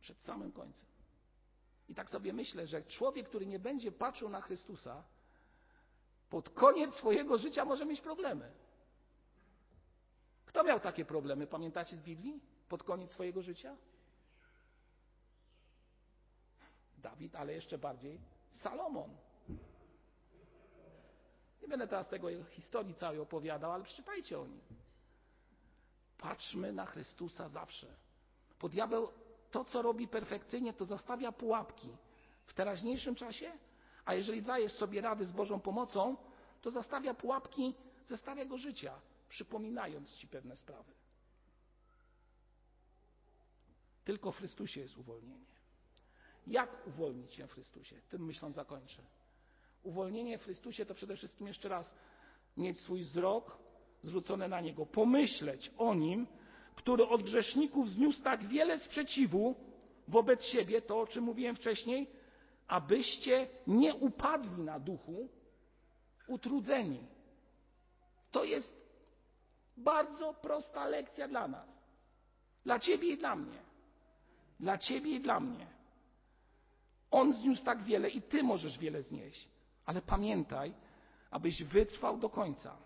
Przed 0.00 0.22
samym 0.22 0.52
końcem. 0.52 0.86
I 1.88 1.94
tak 1.94 2.10
sobie 2.10 2.32
myślę, 2.32 2.66
że 2.66 2.82
człowiek, 2.82 3.28
który 3.28 3.46
nie 3.46 3.58
będzie 3.58 3.92
patrzył 3.92 4.28
na 4.28 4.40
Chrystusa, 4.40 5.04
pod 6.30 6.50
koniec 6.50 6.94
swojego 6.94 7.38
życia 7.38 7.64
może 7.64 7.86
mieć 7.86 8.00
problemy. 8.00 8.52
Kto 10.46 10.64
miał 10.64 10.80
takie 10.80 11.04
problemy? 11.04 11.46
Pamiętacie 11.46 11.96
z 11.96 12.02
Biblii? 12.02 12.40
Pod 12.68 12.82
koniec 12.82 13.12
swojego 13.12 13.42
życia? 13.42 13.76
Dawid, 16.98 17.36
ale 17.36 17.52
jeszcze 17.52 17.78
bardziej 17.78 18.20
Salomon. 18.50 19.16
Nie 21.66 21.70
będę 21.70 21.86
teraz 21.88 22.08
tego 22.08 22.28
historii 22.44 22.94
całej 22.94 23.20
opowiadał, 23.20 23.72
ale 23.72 23.84
przeczytajcie 23.84 24.40
o 24.40 24.46
nim. 24.46 24.60
Patrzmy 26.18 26.72
na 26.72 26.86
Chrystusa 26.86 27.48
zawsze. 27.48 27.86
Bo 28.60 28.68
diabeł 28.68 29.08
to, 29.50 29.64
co 29.64 29.82
robi 29.82 30.08
perfekcyjnie, 30.08 30.72
to 30.72 30.84
zostawia 30.84 31.32
pułapki 31.32 31.88
w 32.46 32.54
teraźniejszym 32.54 33.14
czasie, 33.14 33.52
a 34.04 34.14
jeżeli 34.14 34.42
dajesz 34.42 34.72
sobie 34.72 35.00
rady 35.00 35.24
z 35.24 35.32
Bożą 35.32 35.60
pomocą, 35.60 36.16
to 36.62 36.70
zostawia 36.70 37.14
pułapki 37.14 37.74
ze 38.04 38.16
starego 38.16 38.58
życia, 38.58 39.00
przypominając 39.28 40.12
ci 40.12 40.28
pewne 40.28 40.56
sprawy. 40.56 40.92
Tylko 44.04 44.32
w 44.32 44.36
Chrystusie 44.38 44.80
jest 44.80 44.96
uwolnienie. 44.96 45.56
Jak 46.46 46.86
uwolnić 46.86 47.34
się 47.34 47.46
w 47.46 47.52
Chrystusie? 47.52 48.00
Tym 48.08 48.24
myślą 48.24 48.52
zakończę. 48.52 49.02
Uwolnienie 49.86 50.38
w 50.38 50.42
Chrystusie 50.42 50.86
to 50.86 50.94
przede 50.94 51.16
wszystkim 51.16 51.46
jeszcze 51.46 51.68
raz 51.68 51.94
mieć 52.56 52.80
swój 52.80 53.02
wzrok 53.02 53.58
zwrócony 54.02 54.48
na 54.48 54.60
Niego, 54.60 54.86
pomyśleć 54.86 55.70
o 55.78 55.94
Nim, 55.94 56.26
który 56.74 57.06
od 57.06 57.22
grzeszników 57.22 57.88
zniósł 57.88 58.22
tak 58.22 58.48
wiele 58.48 58.78
sprzeciwu 58.78 59.54
wobec 60.08 60.42
siebie, 60.42 60.82
to 60.82 61.00
o 61.00 61.06
czym 61.06 61.24
mówiłem 61.24 61.56
wcześniej, 61.56 62.10
abyście 62.68 63.48
nie 63.66 63.94
upadli 63.94 64.62
na 64.62 64.80
duchu, 64.80 65.28
utrudzeni. 66.28 67.06
To 68.30 68.44
jest 68.44 68.76
bardzo 69.76 70.34
prosta 70.34 70.86
lekcja 70.86 71.28
dla 71.28 71.48
nas. 71.48 71.68
Dla 72.64 72.78
Ciebie 72.78 73.08
i 73.08 73.18
dla 73.18 73.36
mnie. 73.36 73.58
Dla 74.60 74.78
Ciebie 74.78 75.10
i 75.10 75.20
dla 75.20 75.40
mnie. 75.40 75.66
On 77.10 77.32
zniósł 77.32 77.64
tak 77.64 77.82
wiele 77.82 78.08
i 78.10 78.22
Ty 78.22 78.42
możesz 78.42 78.78
wiele 78.78 79.02
znieść. 79.02 79.55
Ale 79.86 80.02
pamiętaj, 80.02 80.74
abyś 81.30 81.62
wytrwał 81.62 82.18
do 82.18 82.28
końca. 82.28 82.76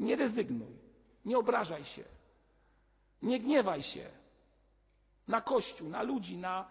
Nie 0.00 0.16
rezygnuj. 0.16 0.78
Nie 1.24 1.38
obrażaj 1.38 1.84
się. 1.84 2.04
Nie 3.22 3.40
gniewaj 3.40 3.82
się 3.82 4.10
na 5.28 5.40
Kościół, 5.40 5.88
na 5.88 6.02
ludzi, 6.02 6.36
na, 6.36 6.68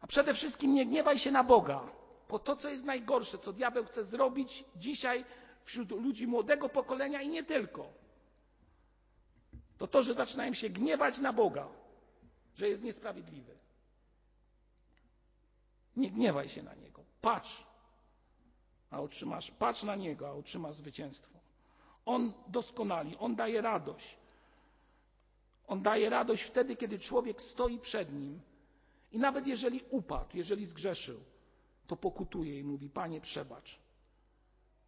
a 0.00 0.06
przede 0.06 0.34
wszystkim 0.34 0.74
nie 0.74 0.86
gniewaj 0.86 1.18
się 1.18 1.30
na 1.30 1.44
Boga. 1.44 1.80
Bo 2.28 2.38
to, 2.38 2.56
co 2.56 2.68
jest 2.68 2.84
najgorsze, 2.84 3.38
co 3.38 3.52
diabeł 3.52 3.84
chce 3.84 4.04
zrobić 4.04 4.64
dzisiaj 4.76 5.24
wśród 5.64 5.90
ludzi 5.90 6.26
młodego 6.26 6.68
pokolenia 6.68 7.22
i 7.22 7.28
nie 7.28 7.44
tylko, 7.44 7.92
to 9.78 9.86
to, 9.86 10.02
że 10.02 10.14
zaczynają 10.14 10.54
się 10.54 10.68
gniewać 10.68 11.18
na 11.18 11.32
Boga, 11.32 11.68
że 12.54 12.68
jest 12.68 12.82
niesprawiedliwy. 12.82 13.58
Nie 15.96 16.10
gniewaj 16.10 16.48
się 16.48 16.62
na 16.62 16.74
Niego. 16.74 17.04
Patrz, 17.20 17.66
a 18.90 19.00
otrzymasz, 19.00 19.50
patrz 19.50 19.82
na 19.82 19.96
Niego, 19.96 20.28
a 20.28 20.32
otrzymasz 20.32 20.74
zwycięstwo. 20.74 21.38
On 22.06 22.32
doskonali, 22.48 23.16
On 23.18 23.36
daje 23.36 23.60
radość. 23.60 24.16
On 25.66 25.82
daje 25.82 26.10
radość 26.10 26.42
wtedy, 26.42 26.76
kiedy 26.76 26.98
człowiek 26.98 27.42
stoi 27.42 27.78
przed 27.78 28.12
Nim 28.12 28.40
i 29.12 29.18
nawet 29.18 29.46
jeżeli 29.46 29.82
upadł, 29.90 30.36
jeżeli 30.36 30.66
zgrzeszył, 30.66 31.20
to 31.86 31.96
pokutuje 31.96 32.58
i 32.58 32.64
mówi: 32.64 32.90
Panie, 32.90 33.20
przebacz. 33.20 33.78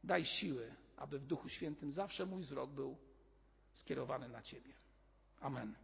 Daj 0.04 0.24
siły, 0.24 0.74
aby 0.96 1.18
w 1.18 1.26
Duchu 1.26 1.48
Świętym 1.48 1.92
zawsze 1.92 2.26
mój 2.26 2.42
wzrok 2.42 2.70
był 2.70 2.96
skierowany 3.72 4.28
na 4.28 4.42
Ciebie. 4.42 4.72
Amen. 5.40 5.74